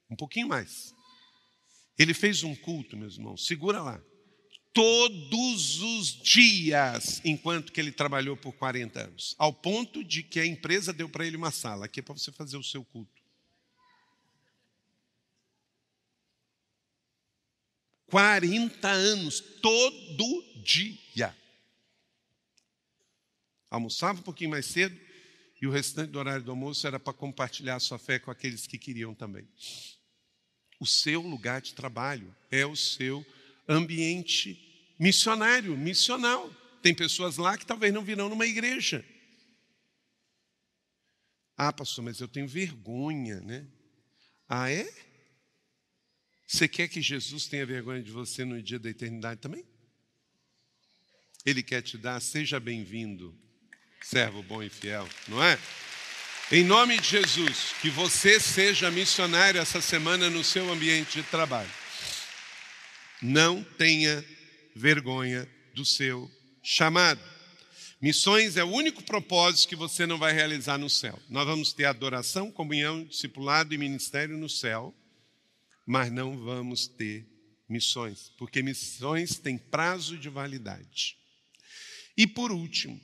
Um 0.09 0.17
pouquinho 0.17 0.49
mais. 0.49 0.95
Ele 1.99 2.15
fez 2.15 2.43
um 2.43 2.55
culto, 2.55 2.97
meus 2.97 3.17
irmãos, 3.17 3.47
segura 3.47 3.83
lá 3.83 4.01
todos 4.79 5.81
os 5.81 6.07
dias, 6.23 7.21
enquanto 7.25 7.73
que 7.73 7.81
ele 7.81 7.91
trabalhou 7.91 8.37
por 8.37 8.53
40 8.53 9.07
anos, 9.07 9.35
ao 9.37 9.53
ponto 9.53 10.05
de 10.05 10.23
que 10.23 10.39
a 10.39 10.47
empresa 10.47 10.93
deu 10.93 11.09
para 11.09 11.27
ele 11.27 11.37
uma 11.37 11.51
sala, 11.51 11.87
aqui 11.87 11.99
é 11.99 12.03
para 12.03 12.15
você 12.15 12.31
fazer 12.31 12.57
o 12.57 12.63
seu 12.63 12.85
culto. 12.85 13.21
40 18.07 18.89
anos, 18.89 19.41
todo 19.61 20.63
dia. 20.63 21.37
Almoçava 23.69 24.21
um 24.21 24.23
pouquinho 24.23 24.51
mais 24.51 24.65
cedo 24.65 24.99
e 25.61 25.67
o 25.67 25.71
restante 25.73 26.13
do 26.13 26.21
horário 26.21 26.45
do 26.45 26.53
almoço 26.53 26.87
era 26.87 27.01
para 27.01 27.13
compartilhar 27.13 27.75
a 27.75 27.81
sua 27.81 27.99
fé 27.99 28.21
com 28.21 28.31
aqueles 28.31 28.65
que 28.65 28.79
queriam 28.79 29.13
também. 29.13 29.47
O 30.79 30.87
seu 30.87 31.21
lugar 31.21 31.61
de 31.61 31.75
trabalho 31.75 32.35
é 32.51 32.65
o 32.65 32.77
seu 32.77 33.27
ambiente 33.69 34.95
missionário, 34.99 35.77
missional. 35.77 36.51
Tem 36.83 36.95
pessoas 36.95 37.37
lá 37.37 37.59
que 37.59 37.67
talvez 37.67 37.93
não 37.93 38.05
virão 38.05 38.29
numa 38.29 38.47
igreja. 38.47 39.05
Ah, 41.57 41.73
pastor, 41.73 42.05
mas 42.05 42.21
eu 42.21 42.29
tenho 42.29 42.47
vergonha, 42.47 43.41
né? 43.41 43.67
Ah, 44.49 44.71
é? 44.71 44.89
Você 46.47 46.69
quer 46.69 46.89
que 46.89 47.03
Jesus 47.03 47.47
tenha 47.47 47.67
vergonha 47.67 48.03
de 48.03 48.11
você 48.11 48.45
no 48.45 48.63
dia 48.63 48.79
da 48.79 48.89
eternidade 48.89 49.41
também? 49.41 49.67
Ele 51.45 51.63
quer 51.63 51.83
te 51.83 51.99
dar, 51.99 52.21
seja 52.21 52.61
bem-vindo, 52.61 53.37
servo 54.01 54.43
bom 54.43 54.63
e 54.63 54.71
fiel, 54.71 55.09
não 55.27 55.43
é? 55.43 55.59
Em 56.51 56.65
nome 56.65 56.99
de 56.99 57.07
Jesus, 57.07 57.75
que 57.83 57.91
você 57.91 58.41
seja 58.41 58.91
missionário 58.91 59.61
essa 59.61 59.83
semana 59.83 60.31
no 60.31 60.43
seu 60.43 60.73
ambiente 60.73 61.21
de 61.21 61.23
trabalho. 61.25 61.69
Não 63.21 63.63
tenha 63.63 64.25
vergonha 64.75 65.47
do 65.75 65.85
seu 65.85 66.31
chamado. 66.63 67.21
Missões 68.01 68.57
é 68.57 68.65
o 68.65 68.71
único 68.71 69.03
propósito 69.03 69.69
que 69.69 69.77
você 69.77 70.07
não 70.07 70.17
vai 70.17 70.33
realizar 70.33 70.79
no 70.79 70.89
céu. 70.89 71.21
Nós 71.29 71.45
vamos 71.45 71.75
ter 71.75 71.85
adoração, 71.85 72.51
comunhão, 72.51 73.05
discipulado 73.05 73.75
e 73.75 73.79
ministério 73.79 74.39
no 74.39 74.49
céu, 74.49 74.95
mas 75.85 76.11
não 76.11 76.35
vamos 76.43 76.87
ter 76.87 77.27
missões, 77.69 78.33
porque 78.39 78.63
missões 78.63 79.39
têm 79.39 79.59
prazo 79.59 80.17
de 80.17 80.31
validade. 80.31 81.19
E 82.17 82.27
por 82.27 82.51
último, 82.51 82.99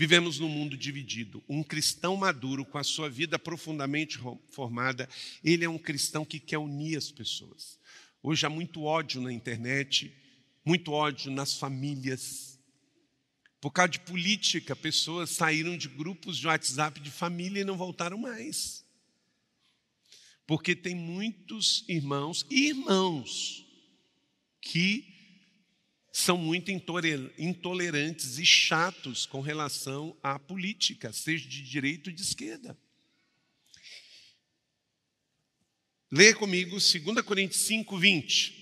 vivemos 0.00 0.38
num 0.38 0.48
mundo 0.48 0.78
dividido. 0.78 1.44
Um 1.46 1.62
cristão 1.62 2.16
maduro, 2.16 2.64
com 2.64 2.78
a 2.78 2.82
sua 2.82 3.10
vida 3.10 3.38
profundamente 3.38 4.18
formada, 4.48 5.06
ele 5.44 5.62
é 5.62 5.68
um 5.68 5.76
cristão 5.76 6.24
que 6.24 6.40
quer 6.40 6.56
unir 6.56 6.96
as 6.96 7.10
pessoas. 7.10 7.78
Hoje 8.22 8.46
há 8.46 8.48
muito 8.48 8.84
ódio 8.84 9.20
na 9.20 9.30
internet, 9.30 10.10
muito 10.64 10.90
ódio 10.92 11.30
nas 11.30 11.52
famílias. 11.52 12.58
Por 13.60 13.72
causa 13.72 13.90
de 13.90 14.00
política, 14.00 14.74
pessoas 14.74 15.28
saíram 15.28 15.76
de 15.76 15.86
grupos 15.86 16.38
de 16.38 16.46
WhatsApp 16.46 16.98
de 16.98 17.10
família 17.10 17.60
e 17.60 17.64
não 17.64 17.76
voltaram 17.76 18.16
mais. 18.16 18.82
Porque 20.46 20.74
tem 20.74 20.94
muitos 20.94 21.84
irmãos 21.86 22.46
e 22.48 22.68
irmãos 22.68 23.66
que 24.62 25.19
são 26.12 26.36
muito 26.36 26.70
intolerantes 26.70 28.38
e 28.38 28.44
chatos 28.44 29.26
com 29.26 29.40
relação 29.40 30.16
à 30.22 30.38
política, 30.38 31.12
seja 31.12 31.48
de 31.48 31.62
direita 31.62 32.10
ou 32.10 32.16
de 32.16 32.22
esquerda. 32.22 32.76
Leia 36.10 36.34
comigo 36.34 36.72
2 36.72 36.92
Coríntios 37.24 37.62
5, 37.62 37.96
20. 37.96 38.60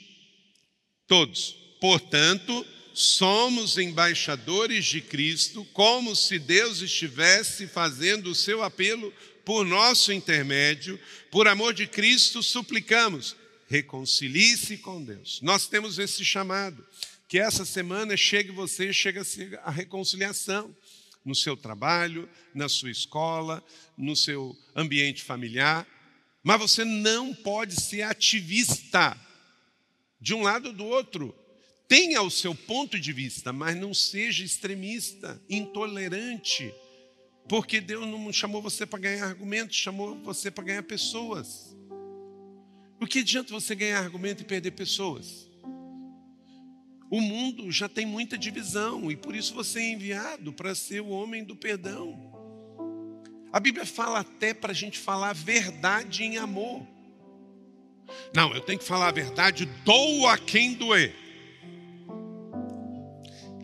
Todos. 1.06 1.56
Portanto, 1.80 2.66
somos 2.92 3.78
embaixadores 3.78 4.84
de 4.84 5.00
Cristo, 5.00 5.64
como 5.72 6.14
se 6.14 6.38
Deus 6.38 6.82
estivesse 6.82 7.66
fazendo 7.66 8.30
o 8.30 8.34
seu 8.34 8.62
apelo 8.62 9.10
por 9.44 9.64
nosso 9.64 10.12
intermédio. 10.12 11.00
Por 11.30 11.48
amor 11.48 11.72
de 11.72 11.86
Cristo, 11.86 12.42
suplicamos, 12.42 13.34
reconcilie-se 13.66 14.76
com 14.76 15.02
Deus. 15.02 15.40
Nós 15.40 15.66
temos 15.66 15.98
esse 15.98 16.22
chamado, 16.24 16.84
que 17.28 17.38
essa 17.38 17.64
semana 17.66 18.16
chegue 18.16 18.50
você, 18.50 18.90
chega 18.90 19.22
a 19.62 19.70
reconciliação 19.70 20.74
no 21.22 21.34
seu 21.34 21.54
trabalho, 21.54 22.26
na 22.54 22.70
sua 22.70 22.90
escola, 22.90 23.62
no 23.98 24.16
seu 24.16 24.56
ambiente 24.74 25.22
familiar. 25.22 25.86
Mas 26.42 26.58
você 26.58 26.86
não 26.86 27.34
pode 27.34 27.78
ser 27.78 28.00
ativista 28.02 29.14
de 30.18 30.32
um 30.32 30.42
lado 30.42 30.68
ou 30.68 30.72
do 30.72 30.86
outro. 30.86 31.36
Tenha 31.86 32.22
o 32.22 32.30
seu 32.30 32.54
ponto 32.54 32.98
de 32.98 33.12
vista, 33.12 33.52
mas 33.52 33.76
não 33.76 33.92
seja 33.92 34.42
extremista, 34.42 35.40
intolerante, 35.50 36.72
porque 37.46 37.80
Deus 37.80 38.06
não 38.06 38.32
chamou 38.32 38.62
você 38.62 38.86
para 38.86 38.98
ganhar 39.00 39.26
argumentos, 39.26 39.76
chamou 39.76 40.14
você 40.22 40.50
para 40.50 40.64
ganhar 40.64 40.82
pessoas. 40.82 41.76
O 43.00 43.06
que 43.06 43.20
adianta 43.20 43.52
você 43.52 43.74
ganhar 43.74 43.98
argumento 43.98 44.42
e 44.42 44.46
perder 44.46 44.70
pessoas? 44.72 45.47
O 47.10 47.20
mundo 47.20 47.70
já 47.70 47.88
tem 47.88 48.04
muita 48.04 48.36
divisão 48.36 49.10
e 49.10 49.16
por 49.16 49.34
isso 49.34 49.54
você 49.54 49.80
é 49.80 49.92
enviado 49.92 50.52
para 50.52 50.74
ser 50.74 51.00
o 51.00 51.08
homem 51.08 51.42
do 51.42 51.56
perdão. 51.56 52.28
A 53.50 53.58
Bíblia 53.58 53.86
fala 53.86 54.20
até 54.20 54.52
para 54.52 54.72
a 54.72 54.74
gente 54.74 54.98
falar 54.98 55.30
a 55.30 55.32
verdade 55.32 56.22
em 56.22 56.36
amor. 56.36 56.86
Não, 58.34 58.52
eu 58.54 58.60
tenho 58.60 58.78
que 58.78 58.84
falar 58.84 59.08
a 59.08 59.12
verdade, 59.12 59.66
dou 59.84 60.26
a 60.26 60.36
quem 60.36 60.74
doer. 60.74 61.14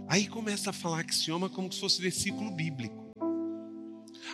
Aí 0.08 0.26
começa 0.26 0.70
a 0.70 0.72
falar 0.72 1.00
axioma 1.00 1.50
como 1.50 1.70
se 1.70 1.80
fosse 1.80 2.00
versículo 2.00 2.50
bíblico. 2.50 3.04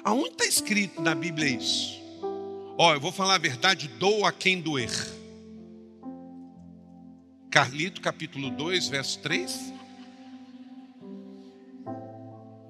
Aonde 0.05 0.31
está 0.31 0.45
escrito 0.47 1.03
na 1.03 1.15
Bíblia 1.15 1.49
isso? 1.51 2.01
Ó, 2.79 2.95
eu 2.95 3.01
vou 3.01 3.13
falar 3.13 3.35
a 3.35 3.39
verdade, 3.39 3.89
dou 3.89 4.25
a 4.25 4.33
quem 4.33 4.61
doer. 4.61 4.91
Carlito, 7.51 8.01
capítulo 8.01 8.49
2, 8.49 8.87
verso 8.87 9.19
3. 9.19 9.75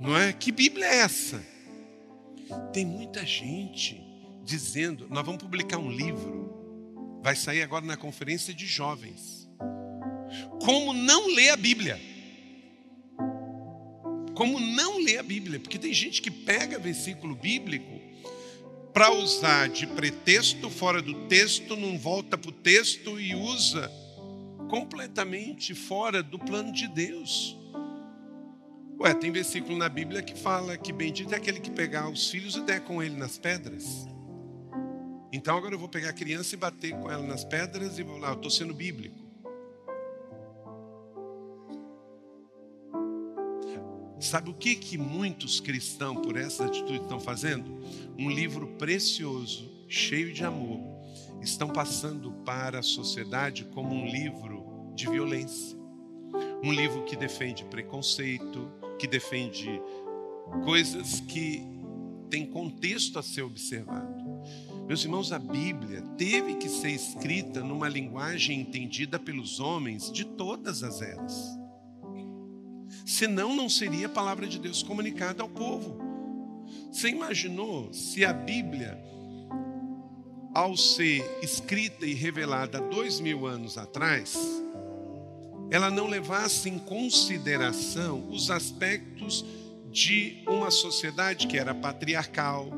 Não 0.01 0.17
é? 0.17 0.33
Que 0.33 0.51
Bíblia 0.51 0.87
é 0.87 0.97
essa? 1.01 1.45
Tem 2.73 2.87
muita 2.87 3.27
gente 3.27 4.03
dizendo, 4.43 5.07
nós 5.11 5.25
vamos 5.25 5.43
publicar 5.43 5.77
um 5.77 5.93
livro, 5.93 7.21
vai 7.23 7.37
sair 7.37 7.61
agora 7.61 7.85
na 7.85 7.95
conferência 7.95 8.55
de 8.55 8.67
jovens. 8.67 9.47
Como 10.65 10.95
não 10.95 11.27
ler 11.27 11.51
a 11.51 11.57
Bíblia? 11.59 12.01
Como 14.35 14.59
não 14.59 14.97
ler 15.05 15.19
a 15.19 15.23
Bíblia? 15.23 15.61
Porque 15.61 15.79
tem 15.79 15.93
gente 15.93 16.23
que 16.23 16.31
pega 16.31 16.79
versículo 16.79 17.35
bíblico 17.35 18.01
para 18.95 19.13
usar 19.13 19.69
de 19.69 19.87
pretexto 19.87 20.71
fora 20.71 21.03
do 21.03 21.27
texto, 21.27 21.77
não 21.77 21.99
volta 21.99 22.39
para 22.39 22.49
o 22.49 22.53
texto 22.53 23.21
e 23.21 23.35
usa 23.35 24.00
completamente 24.71 25.75
fora 25.75 26.23
do 26.23 26.39
plano 26.39 26.73
de 26.73 26.87
Deus. 26.87 27.59
Ué, 29.01 29.13
tem 29.13 29.33
versículo 29.33 29.77
na 29.77 29.89
Bíblia 29.89 30.23
que 30.23 30.39
fala 30.39 30.79
que 30.79 30.93
bendito 30.93 31.35
é 31.35 31.37
aquele 31.37 31.59
que 31.59 31.71
pegar 31.71 32.09
os 32.09 32.31
filhos 32.31 32.55
e 32.55 32.61
der 32.63 32.81
com 32.85 33.03
ele 33.03 33.17
nas 33.17 33.37
pedras. 33.37 34.07
Então 35.33 35.57
agora 35.57 35.75
eu 35.75 35.79
vou 35.79 35.89
pegar 35.89 36.11
a 36.11 36.13
criança 36.13 36.55
e 36.55 36.59
bater 36.59 36.93
com 36.93 37.11
ela 37.11 37.27
nas 37.27 37.45
pedras 37.45 37.99
e 37.99 38.03
vou 38.03 38.19
lá, 38.19 38.29
eu 38.29 38.35
estou 38.35 38.51
sendo 38.51 38.73
bíblico. 38.73 39.19
Sabe 44.21 44.51
o 44.51 44.55
que 44.55 44.77
que 44.77 44.99
muitos 44.99 45.61
cristãos 45.61 46.21
por 46.25 46.37
essa 46.37 46.67
atitude 46.67 47.01
estão 47.01 47.19
fazendo? 47.19 47.83
Um 48.19 48.31
livro 48.31 48.67
precioso, 48.77 49.87
cheio 49.89 50.33
de 50.33 50.45
amor, 50.45 50.79
estão 51.41 51.69
passando 51.69 52.31
para 52.45 52.81
a 52.81 52.83
sociedade 52.83 53.65
como 53.65 53.95
um 53.95 54.07
livro 54.07 54.60
de 55.01 55.09
violência. 55.11 55.79
Um 56.63 56.73
livro 56.73 57.05
que 57.05 57.17
defende 57.17 57.65
preconceito, 57.65 58.71
que 58.99 59.07
defende 59.07 59.81
coisas 60.65 61.21
que 61.21 61.63
têm 62.29 62.47
contexto 62.47 63.19
a 63.19 63.23
ser 63.23 63.43
observado. 63.43 64.21
Meus 64.87 65.03
irmãos, 65.03 65.33
a 65.33 65.39
Bíblia 65.39 66.03
teve 66.19 66.57
que 66.57 66.69
ser 66.69 66.91
escrita 66.91 67.63
numa 67.63 67.89
linguagem 67.89 68.61
entendida 68.61 69.19
pelos 69.19 69.59
homens 69.59 70.11
de 70.11 70.25
todas 70.25 70.83
as 70.83 71.01
eras. 71.01 71.59
Senão, 73.07 73.55
não 73.55 73.69
seria 73.69 74.07
a 74.07 74.11
palavra 74.11 74.47
de 74.47 74.59
Deus 74.59 74.83
comunicada 74.83 75.43
ao 75.43 75.49
povo. 75.49 75.99
Você 76.93 77.09
imaginou 77.09 77.93
se 77.93 78.25
a 78.25 78.33
Bíblia, 78.33 79.03
ao 80.53 80.77
ser 80.77 81.25
escrita 81.43 82.05
e 82.05 82.13
revelada 82.13 82.81
dois 82.81 83.21
mil 83.21 83.47
anos 83.47 83.79
atrás, 83.79 84.60
ela 85.71 85.91
não 85.91 86.09
levasse 86.09 86.69
em 86.69 86.79
consideração 86.79 88.29
os 88.29 88.51
aspectos 88.51 89.45
de 89.91 90.43
uma 90.47 90.71
sociedade 90.71 91.47
que 91.47 91.57
era 91.57 91.75
patriarcal, 91.75 92.71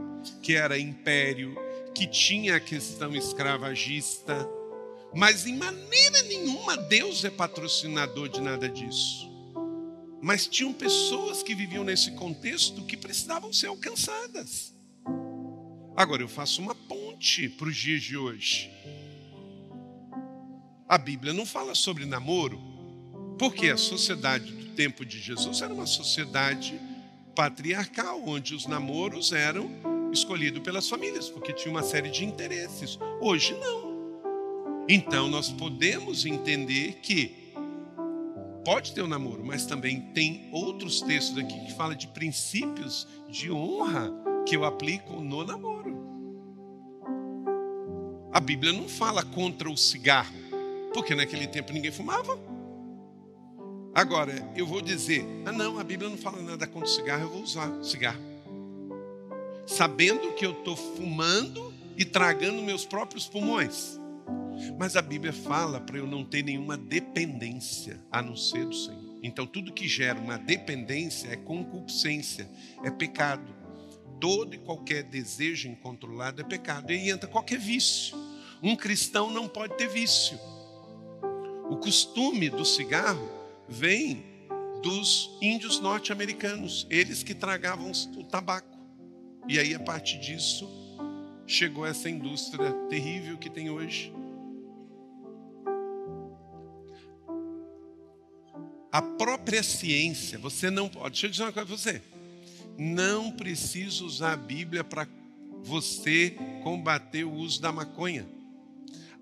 que 0.42 0.54
era 0.54 0.78
império, 0.78 1.56
que 1.94 2.06
tinha 2.06 2.56
a 2.56 2.60
questão 2.60 3.14
escravagista, 3.14 4.48
mas 5.14 5.46
em 5.46 5.56
maneira 5.56 6.22
nenhuma 6.22 6.76
Deus 6.76 7.24
é 7.24 7.30
patrocinador 7.30 8.28
de 8.28 8.40
nada 8.40 8.68
disso. 8.68 9.30
Mas 10.20 10.46
tinham 10.46 10.72
pessoas 10.72 11.42
que 11.42 11.54
viviam 11.54 11.84
nesse 11.84 12.12
contexto 12.12 12.84
que 12.84 12.96
precisavam 12.96 13.52
ser 13.52 13.66
alcançadas. 13.66 14.72
Agora 15.96 16.22
eu 16.22 16.28
faço 16.28 16.62
uma 16.62 16.74
ponte 16.74 17.48
para 17.48 17.68
os 17.68 17.76
dias 17.76 18.02
de 18.02 18.16
hoje. 18.16 18.70
A 20.88 20.96
Bíblia 20.96 21.32
não 21.32 21.44
fala 21.44 21.74
sobre 21.74 22.06
namoro, 22.06 22.71
porque 23.38 23.68
a 23.68 23.76
sociedade 23.76 24.52
do 24.52 24.74
tempo 24.74 25.04
de 25.04 25.18
Jesus 25.18 25.60
era 25.60 25.72
uma 25.72 25.86
sociedade 25.86 26.80
patriarcal, 27.34 28.22
onde 28.26 28.54
os 28.54 28.66
namoros 28.66 29.32
eram 29.32 29.70
escolhidos 30.12 30.62
pelas 30.62 30.88
famílias, 30.88 31.30
porque 31.30 31.52
tinha 31.52 31.70
uma 31.70 31.82
série 31.82 32.10
de 32.10 32.24
interesses. 32.24 32.98
Hoje 33.20 33.54
não. 33.54 33.92
Então 34.88 35.28
nós 35.28 35.50
podemos 35.50 36.26
entender 36.26 36.98
que 37.02 37.42
pode 38.64 38.92
ter 38.92 39.02
um 39.02 39.08
namoro, 39.08 39.44
mas 39.44 39.66
também 39.66 40.00
tem 40.12 40.48
outros 40.52 41.00
textos 41.00 41.38
aqui 41.38 41.58
que 41.66 41.72
falam 41.74 41.96
de 41.96 42.06
princípios 42.08 43.06
de 43.28 43.50
honra 43.50 44.12
que 44.46 44.56
eu 44.56 44.64
aplico 44.64 45.20
no 45.20 45.44
namoro. 45.44 45.82
A 48.32 48.40
Bíblia 48.40 48.72
não 48.72 48.88
fala 48.88 49.24
contra 49.24 49.70
o 49.70 49.76
cigarro, 49.76 50.34
porque 50.94 51.14
naquele 51.14 51.46
tempo 51.46 51.72
ninguém 51.72 51.90
fumava. 51.92 52.38
Agora, 53.94 54.32
eu 54.56 54.66
vou 54.66 54.80
dizer: 54.80 55.24
ah, 55.44 55.52
não, 55.52 55.78
a 55.78 55.84
Bíblia 55.84 56.08
não 56.08 56.16
fala 56.16 56.40
nada 56.40 56.66
contra 56.66 56.88
o 56.88 56.92
cigarro, 56.92 57.22
eu 57.24 57.30
vou 57.30 57.42
usar 57.42 57.70
cigarro. 57.84 58.20
Sabendo 59.66 60.32
que 60.32 60.44
eu 60.44 60.52
estou 60.52 60.76
fumando 60.76 61.72
e 61.96 62.04
tragando 62.04 62.62
meus 62.62 62.84
próprios 62.84 63.28
pulmões. 63.28 64.00
Mas 64.78 64.96
a 64.96 65.02
Bíblia 65.02 65.32
fala 65.32 65.80
para 65.80 65.98
eu 65.98 66.06
não 66.06 66.24
ter 66.24 66.42
nenhuma 66.42 66.76
dependência 66.76 68.00
a 68.10 68.22
não 68.22 68.36
ser 68.36 68.66
do 68.66 68.74
Senhor. 68.74 69.18
Então, 69.22 69.46
tudo 69.46 69.72
que 69.72 69.86
gera 69.86 70.18
uma 70.18 70.36
dependência 70.36 71.28
é 71.28 71.36
concupiscência, 71.36 72.48
é 72.82 72.90
pecado. 72.90 73.54
Todo 74.20 74.54
e 74.54 74.58
qualquer 74.58 75.04
desejo 75.04 75.68
incontrolado 75.68 76.40
é 76.40 76.44
pecado. 76.44 76.90
E 76.90 76.94
aí 76.94 77.10
entra 77.10 77.28
qualquer 77.28 77.58
vício. 77.58 78.16
Um 78.62 78.74
cristão 78.76 79.30
não 79.30 79.48
pode 79.48 79.76
ter 79.76 79.88
vício. 79.88 80.38
O 81.68 81.76
costume 81.76 82.48
do 82.48 82.64
cigarro 82.64 83.41
vem 83.72 84.22
dos 84.82 85.30
índios 85.40 85.80
norte-americanos, 85.80 86.86
eles 86.90 87.22
que 87.22 87.34
tragavam 87.34 87.90
o 88.16 88.24
tabaco. 88.24 88.78
E 89.48 89.58
aí, 89.58 89.74
a 89.74 89.80
partir 89.80 90.20
disso, 90.20 90.68
chegou 91.46 91.86
essa 91.86 92.10
indústria 92.10 92.72
terrível 92.88 93.38
que 93.38 93.48
tem 93.48 93.70
hoje. 93.70 94.12
A 98.90 99.00
própria 99.00 99.62
ciência, 99.62 100.38
você 100.38 100.70
não 100.70 100.88
pode. 100.88 101.12
Deixa 101.12 101.26
eu 101.26 101.30
dizer 101.30 101.42
uma 101.44 101.52
coisa 101.52 101.66
para 101.66 101.76
você. 101.76 102.02
Não 102.76 103.30
precisa 103.32 104.04
usar 104.04 104.32
a 104.32 104.36
Bíblia 104.36 104.84
para 104.84 105.08
você 105.62 106.36
combater 106.62 107.24
o 107.24 107.32
uso 107.32 107.60
da 107.60 107.72
maconha. 107.72 108.28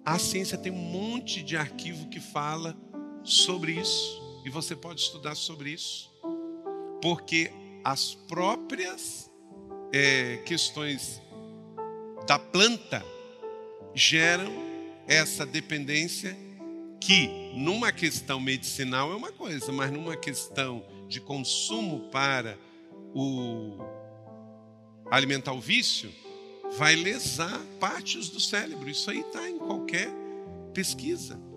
A 0.04 0.18
ciência 0.18 0.58
tem 0.58 0.72
um 0.72 0.76
monte 0.76 1.42
de 1.42 1.56
arquivo 1.56 2.08
que 2.08 2.18
fala 2.18 2.76
sobre 3.22 3.72
isso. 3.72 4.19
E 4.44 4.50
você 4.50 4.74
pode 4.74 5.00
estudar 5.00 5.34
sobre 5.34 5.70
isso, 5.70 6.10
porque 7.02 7.50
as 7.84 8.14
próprias 8.14 9.30
é, 9.92 10.38
questões 10.38 11.20
da 12.26 12.38
planta 12.38 13.04
geram 13.94 14.52
essa 15.06 15.44
dependência 15.44 16.36
que, 17.00 17.28
numa 17.54 17.90
questão 17.90 18.38
medicinal, 18.38 19.12
é 19.12 19.16
uma 19.16 19.32
coisa, 19.32 19.72
mas 19.72 19.90
numa 19.90 20.16
questão 20.16 20.84
de 21.08 21.20
consumo 21.20 22.08
para 22.10 22.56
o 23.14 23.78
alimentar 25.10 25.52
o 25.52 25.60
vício, 25.60 26.12
vai 26.76 26.94
lesar 26.94 27.60
partes 27.80 28.28
do 28.28 28.38
cérebro. 28.38 28.88
Isso 28.88 29.10
aí 29.10 29.20
está 29.20 29.48
em 29.48 29.58
qualquer 29.58 30.08
pesquisa. 30.72 31.49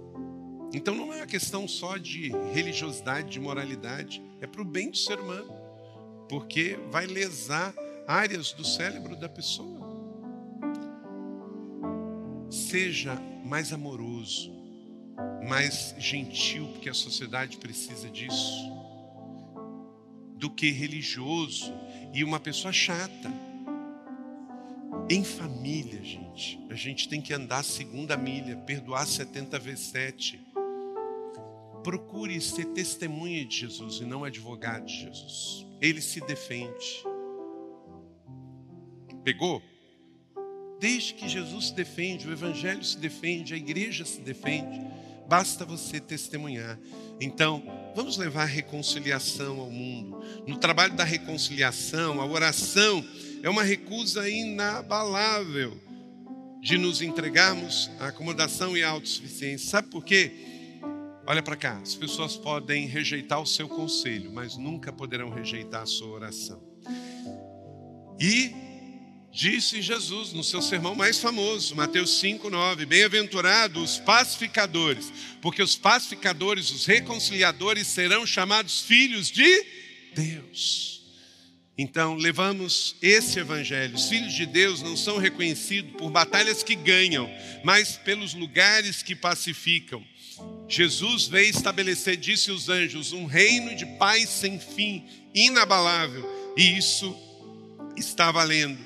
Então 0.74 0.96
não 0.96 1.14
é 1.14 1.18
uma 1.18 1.28
questão 1.28 1.68
só 1.68 1.98
de 1.98 2.30
religiosidade, 2.52 3.30
de 3.30 3.40
moralidade, 3.40 4.24
é 4.42 4.48
para 4.48 4.62
o 4.62 4.66
bem 4.66 4.90
do 4.90 4.98
ser 4.98 5.20
humano, 5.20 5.54
porque 6.28 6.80
vai 6.90 7.06
lesar 7.06 7.72
áreas 8.08 8.52
do 8.54 8.66
cérebro 8.66 9.16
da 9.16 9.30
pessoa. 9.30 9.94
Seja 12.50 13.16
mais 13.46 13.72
amoroso, 13.72 14.52
mais 15.48 15.94
gentil, 16.00 16.68
porque 16.70 16.90
a 16.90 16.94
sociedade 16.94 17.58
precisa 17.58 18.10
disso, 18.10 18.72
do 20.36 20.50
que 20.50 20.72
religioso 20.72 21.72
e 22.12 22.24
uma 22.24 22.40
pessoa 22.40 22.74
chata. 22.74 23.32
Em 25.08 25.24
família, 25.24 26.04
gente, 26.04 26.60
a 26.70 26.76
gente 26.76 27.08
tem 27.08 27.22
que 27.22 27.34
andar 27.34 27.64
segunda 27.64 28.18
milha, 28.18 28.58
perdoar 28.58 29.06
70 29.06 29.60
vezes 29.60 29.86
7. 29.88 30.43
Procure 31.84 32.40
ser 32.40 32.66
testemunha 32.68 33.46
de 33.46 33.58
Jesus 33.60 34.00
e 34.00 34.06
não 34.06 34.24
advogado 34.24 34.86
de 34.86 35.02
Jesus. 35.02 35.66
Ele 35.82 36.02
se 36.02 36.22
defende. 36.22 37.04
Pegou? 39.24 39.62
Desde 40.80 41.14
que 41.14 41.30
Jesus 41.30 41.68
se 41.68 41.74
defende, 41.74 42.28
o 42.28 42.32
Evangelho 42.32 42.84
se 42.84 42.98
defende, 42.98 43.54
a 43.54 43.58
igreja 43.58 44.04
se 44.04 44.20
defende, 44.20 44.82
basta 45.28 45.66
você 45.66 46.00
testemunhar. 46.00 46.78
Então, 47.22 47.64
vamos 47.96 48.18
levar 48.18 48.44
a 48.44 48.46
reconciliação 48.46 49.60
ao 49.60 49.70
mundo. 49.70 50.22
No 50.46 50.58
trabalho 50.58 50.94
da 50.94 51.04
reconciliação, 51.04 52.20
a 52.20 52.26
oração 52.26 53.06
é 53.42 53.50
uma 53.50 53.64
recusa 53.64 54.30
inabalável 54.30 55.80
de 56.62 56.78
nos 56.78 57.02
entregarmos 57.02 57.90
à 58.00 58.08
acomodação 58.08 58.76
e 58.76 58.84
à 58.84 58.90
autossuficiência. 58.90 59.70
Sabe 59.70 59.90
por 59.90 60.04
quê? 60.04 60.53
Olha 61.26 61.42
para 61.42 61.56
cá, 61.56 61.80
as 61.80 61.96
pessoas 61.96 62.36
podem 62.36 62.86
rejeitar 62.86 63.42
o 63.42 63.46
seu 63.46 63.68
conselho, 63.68 64.32
mas 64.32 64.58
nunca 64.58 64.92
poderão 64.92 65.30
rejeitar 65.30 65.84
a 65.84 65.86
sua 65.86 66.10
oração. 66.10 66.62
E 68.20 68.64
Disse 69.34 69.82
Jesus 69.82 70.32
no 70.32 70.44
seu 70.44 70.62
sermão 70.62 70.94
mais 70.94 71.18
famoso, 71.18 71.76
Mateus 71.76 72.22
5:9, 72.22 72.86
bem-aventurados 72.86 73.94
os 73.94 73.98
pacificadores, 73.98 75.12
porque 75.42 75.64
os 75.64 75.76
pacificadores, 75.76 76.70
os 76.70 76.86
reconciliadores 76.86 77.88
serão 77.88 78.28
chamados 78.28 78.82
filhos 78.82 79.32
de 79.32 79.66
Deus. 80.14 81.02
Então, 81.76 82.14
levamos 82.14 82.96
esse 83.02 83.40
evangelho. 83.40 83.96
Os 83.96 84.08
filhos 84.08 84.34
de 84.34 84.46
Deus 84.46 84.84
não 84.84 84.96
são 84.96 85.18
reconhecidos 85.18 85.94
por 85.94 86.12
batalhas 86.12 86.62
que 86.62 86.76
ganham, 86.76 87.28
mas 87.64 87.98
pelos 87.98 88.36
lugares 88.36 89.02
que 89.02 89.16
pacificam. 89.16 90.06
Jesus 90.68 91.28
veio 91.28 91.50
estabelecer, 91.50 92.18
disse 92.18 92.52
os 92.52 92.70
anjos, 92.70 93.14
um 93.14 93.26
reino 93.26 93.76
de 93.76 93.86
paz 93.98 94.30
sem 94.30 94.60
fim, 94.60 95.06
inabalável, 95.34 96.28
e 96.58 96.78
isso 96.78 97.16
está 97.96 98.32
valendo. 98.32 98.80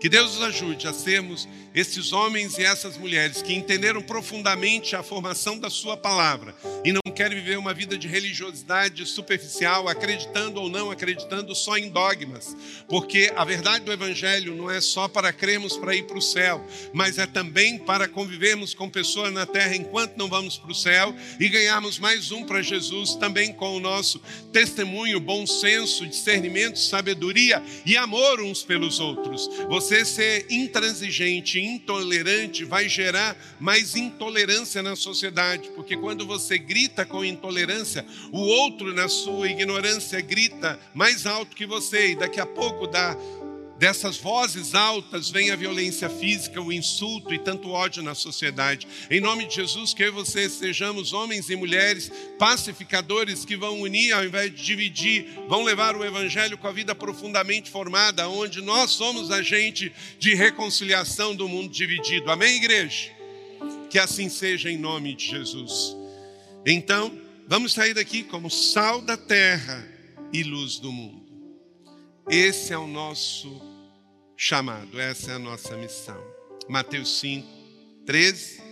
Que 0.00 0.08
Deus 0.08 0.34
nos 0.34 0.42
ajude 0.42 0.88
a 0.88 0.92
sermos 0.92 1.46
esses 1.74 2.12
homens 2.12 2.58
e 2.58 2.64
essas 2.64 2.96
mulheres 2.96 3.42
que 3.42 3.54
entenderam 3.54 4.02
profundamente 4.02 4.96
a 4.96 5.02
formação 5.02 5.58
da 5.58 5.70
Sua 5.70 5.96
palavra 5.96 6.54
e 6.84 6.92
não 6.92 7.00
querem 7.14 7.38
viver 7.38 7.58
uma 7.58 7.74
vida 7.74 7.98
de 7.98 8.08
religiosidade 8.08 9.04
superficial, 9.06 9.88
acreditando 9.88 10.60
ou 10.60 10.68
não 10.68 10.90
acreditando 10.90 11.54
só 11.54 11.76
em 11.76 11.88
dogmas, 11.88 12.56
porque 12.88 13.32
a 13.36 13.44
verdade 13.44 13.84
do 13.84 13.92
Evangelho 13.92 14.54
não 14.54 14.70
é 14.70 14.80
só 14.80 15.06
para 15.06 15.32
crermos 15.32 15.76
para 15.76 15.94
ir 15.94 16.06
para 16.06 16.18
o 16.18 16.22
céu, 16.22 16.64
mas 16.92 17.18
é 17.18 17.26
também 17.26 17.78
para 17.78 18.08
convivermos 18.08 18.74
com 18.74 18.88
pessoas 18.88 19.32
na 19.32 19.46
terra 19.46 19.76
enquanto 19.76 20.16
não 20.16 20.28
vamos 20.28 20.56
para 20.56 20.70
o 20.72 20.74
céu 20.74 21.14
e 21.38 21.48
ganharmos 21.48 21.98
mais 21.98 22.32
um 22.32 22.44
para 22.44 22.62
Jesus, 22.62 23.14
também 23.14 23.52
com 23.52 23.76
o 23.76 23.80
nosso 23.80 24.20
testemunho, 24.52 25.20
bom 25.20 25.46
senso, 25.46 26.06
discernimento, 26.06 26.78
sabedoria 26.78 27.62
e 27.84 27.96
amor 27.96 28.40
uns 28.40 28.62
pelos 28.62 28.98
outros. 28.98 29.48
Você 29.68 30.04
ser 30.04 30.46
intransigente, 30.50 31.59
intolerante 31.60 32.64
vai 32.64 32.88
gerar 32.88 33.36
mais 33.58 33.94
intolerância 33.94 34.82
na 34.82 34.96
sociedade, 34.96 35.70
porque 35.74 35.96
quando 35.96 36.26
você 36.26 36.58
grita 36.58 37.04
com 37.04 37.24
intolerância, 37.24 38.04
o 38.32 38.40
outro, 38.40 38.92
na 38.92 39.08
sua 39.08 39.48
ignorância, 39.48 40.20
grita 40.20 40.78
mais 40.94 41.26
alto 41.26 41.56
que 41.56 41.66
você, 41.66 42.12
e 42.12 42.16
daqui 42.16 42.40
a 42.40 42.46
pouco 42.46 42.86
dá 42.86 43.16
Dessas 43.80 44.18
vozes 44.18 44.74
altas 44.74 45.30
vem 45.30 45.50
a 45.50 45.56
violência 45.56 46.10
física, 46.10 46.60
o 46.60 46.70
insulto 46.70 47.32
e 47.32 47.38
tanto 47.38 47.70
ódio 47.70 48.02
na 48.02 48.14
sociedade. 48.14 48.86
Em 49.10 49.22
nome 49.22 49.46
de 49.46 49.54
Jesus, 49.54 49.94
que 49.94 50.02
eu 50.02 50.08
e 50.08 50.10
você 50.10 50.50
sejamos 50.50 51.14
homens 51.14 51.48
e 51.48 51.56
mulheres 51.56 52.12
pacificadores 52.38 53.42
que 53.42 53.56
vão 53.56 53.80
unir 53.80 54.12
ao 54.12 54.22
invés 54.22 54.54
de 54.54 54.62
dividir, 54.62 55.30
vão 55.48 55.62
levar 55.62 55.96
o 55.96 56.04
evangelho 56.04 56.58
com 56.58 56.68
a 56.68 56.72
vida 56.72 56.94
profundamente 56.94 57.70
formada, 57.70 58.28
onde 58.28 58.60
nós 58.60 58.90
somos 58.90 59.30
agente 59.30 59.90
de 60.18 60.34
reconciliação 60.34 61.34
do 61.34 61.48
mundo 61.48 61.72
dividido. 61.72 62.30
Amém, 62.30 62.56
igreja? 62.56 63.10
Que 63.88 63.98
assim 63.98 64.28
seja 64.28 64.70
em 64.70 64.76
nome 64.76 65.14
de 65.14 65.26
Jesus. 65.26 65.96
Então, 66.66 67.18
vamos 67.48 67.72
sair 67.72 67.94
daqui 67.94 68.24
como 68.24 68.50
sal 68.50 69.00
da 69.00 69.16
terra 69.16 69.82
e 70.34 70.42
luz 70.42 70.78
do 70.78 70.92
mundo. 70.92 71.24
Esse 72.28 72.74
é 72.74 72.78
o 72.78 72.86
nosso 72.86 73.69
chamado, 74.42 74.98
essa 74.98 75.32
é 75.32 75.34
a 75.34 75.38
nossa 75.38 75.76
missão. 75.76 76.18
Mateus 76.66 77.20
5, 77.20 77.46
13. 78.06 78.62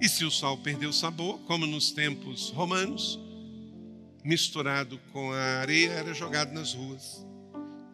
E 0.00 0.08
se 0.08 0.24
o 0.24 0.32
sal 0.32 0.58
perdeu 0.58 0.92
sabor, 0.92 1.38
como 1.42 1.64
nos 1.64 1.92
tempos 1.92 2.50
romanos, 2.50 3.16
misturado 4.24 4.98
com 5.12 5.32
a 5.32 5.60
areia, 5.60 5.90
era 5.90 6.12
jogado 6.12 6.52
nas 6.52 6.74
ruas. 6.74 7.24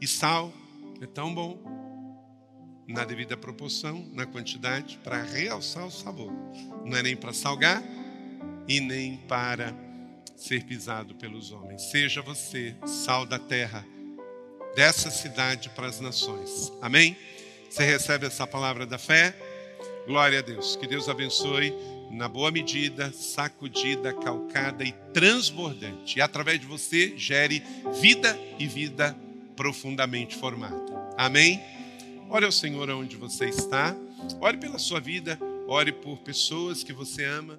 E 0.00 0.06
sal 0.06 0.50
é 0.98 1.06
tão 1.06 1.34
bom, 1.34 1.60
na 2.88 3.04
devida 3.04 3.36
proporção, 3.36 4.08
na 4.14 4.24
quantidade, 4.24 4.98
para 5.04 5.22
realçar 5.22 5.86
o 5.86 5.90
sabor. 5.90 6.32
Não 6.82 6.96
é 6.96 7.02
nem 7.02 7.14
para 7.14 7.34
salgar 7.34 7.84
e 8.66 8.80
nem 8.80 9.18
para 9.28 9.74
ser 10.34 10.64
pisado 10.64 11.14
pelos 11.16 11.52
homens. 11.52 11.90
Seja 11.90 12.22
você 12.22 12.74
sal 12.86 13.26
da 13.26 13.38
terra 13.38 13.84
dessa 14.76 15.10
cidade 15.10 15.70
para 15.70 15.86
as 15.86 15.98
nações. 15.98 16.70
Amém? 16.82 17.16
Você 17.68 17.82
recebe 17.82 18.26
essa 18.26 18.46
palavra 18.46 18.86
da 18.86 18.98
fé? 18.98 19.34
Glória 20.06 20.38
a 20.38 20.42
Deus. 20.42 20.76
Que 20.76 20.86
Deus 20.86 21.08
abençoe 21.08 21.74
na 22.10 22.28
boa 22.28 22.50
medida, 22.50 23.10
sacudida, 23.12 24.12
calcada 24.12 24.84
e 24.84 24.92
transbordante. 25.12 26.18
E 26.18 26.22
através 26.22 26.60
de 26.60 26.66
você 26.66 27.16
gere 27.16 27.64
vida 28.00 28.38
e 28.58 28.66
vida 28.66 29.16
profundamente 29.56 30.36
formada. 30.36 30.76
Amém? 31.16 31.60
Ore 32.28 32.44
ao 32.44 32.52
Senhor 32.52 32.88
onde 32.90 33.16
você 33.16 33.46
está. 33.46 33.96
Ore 34.40 34.58
pela 34.58 34.78
sua 34.78 35.00
vida. 35.00 35.38
Ore 35.66 35.90
por 35.90 36.18
pessoas 36.18 36.84
que 36.84 36.92
você 36.92 37.24
ama. 37.24 37.58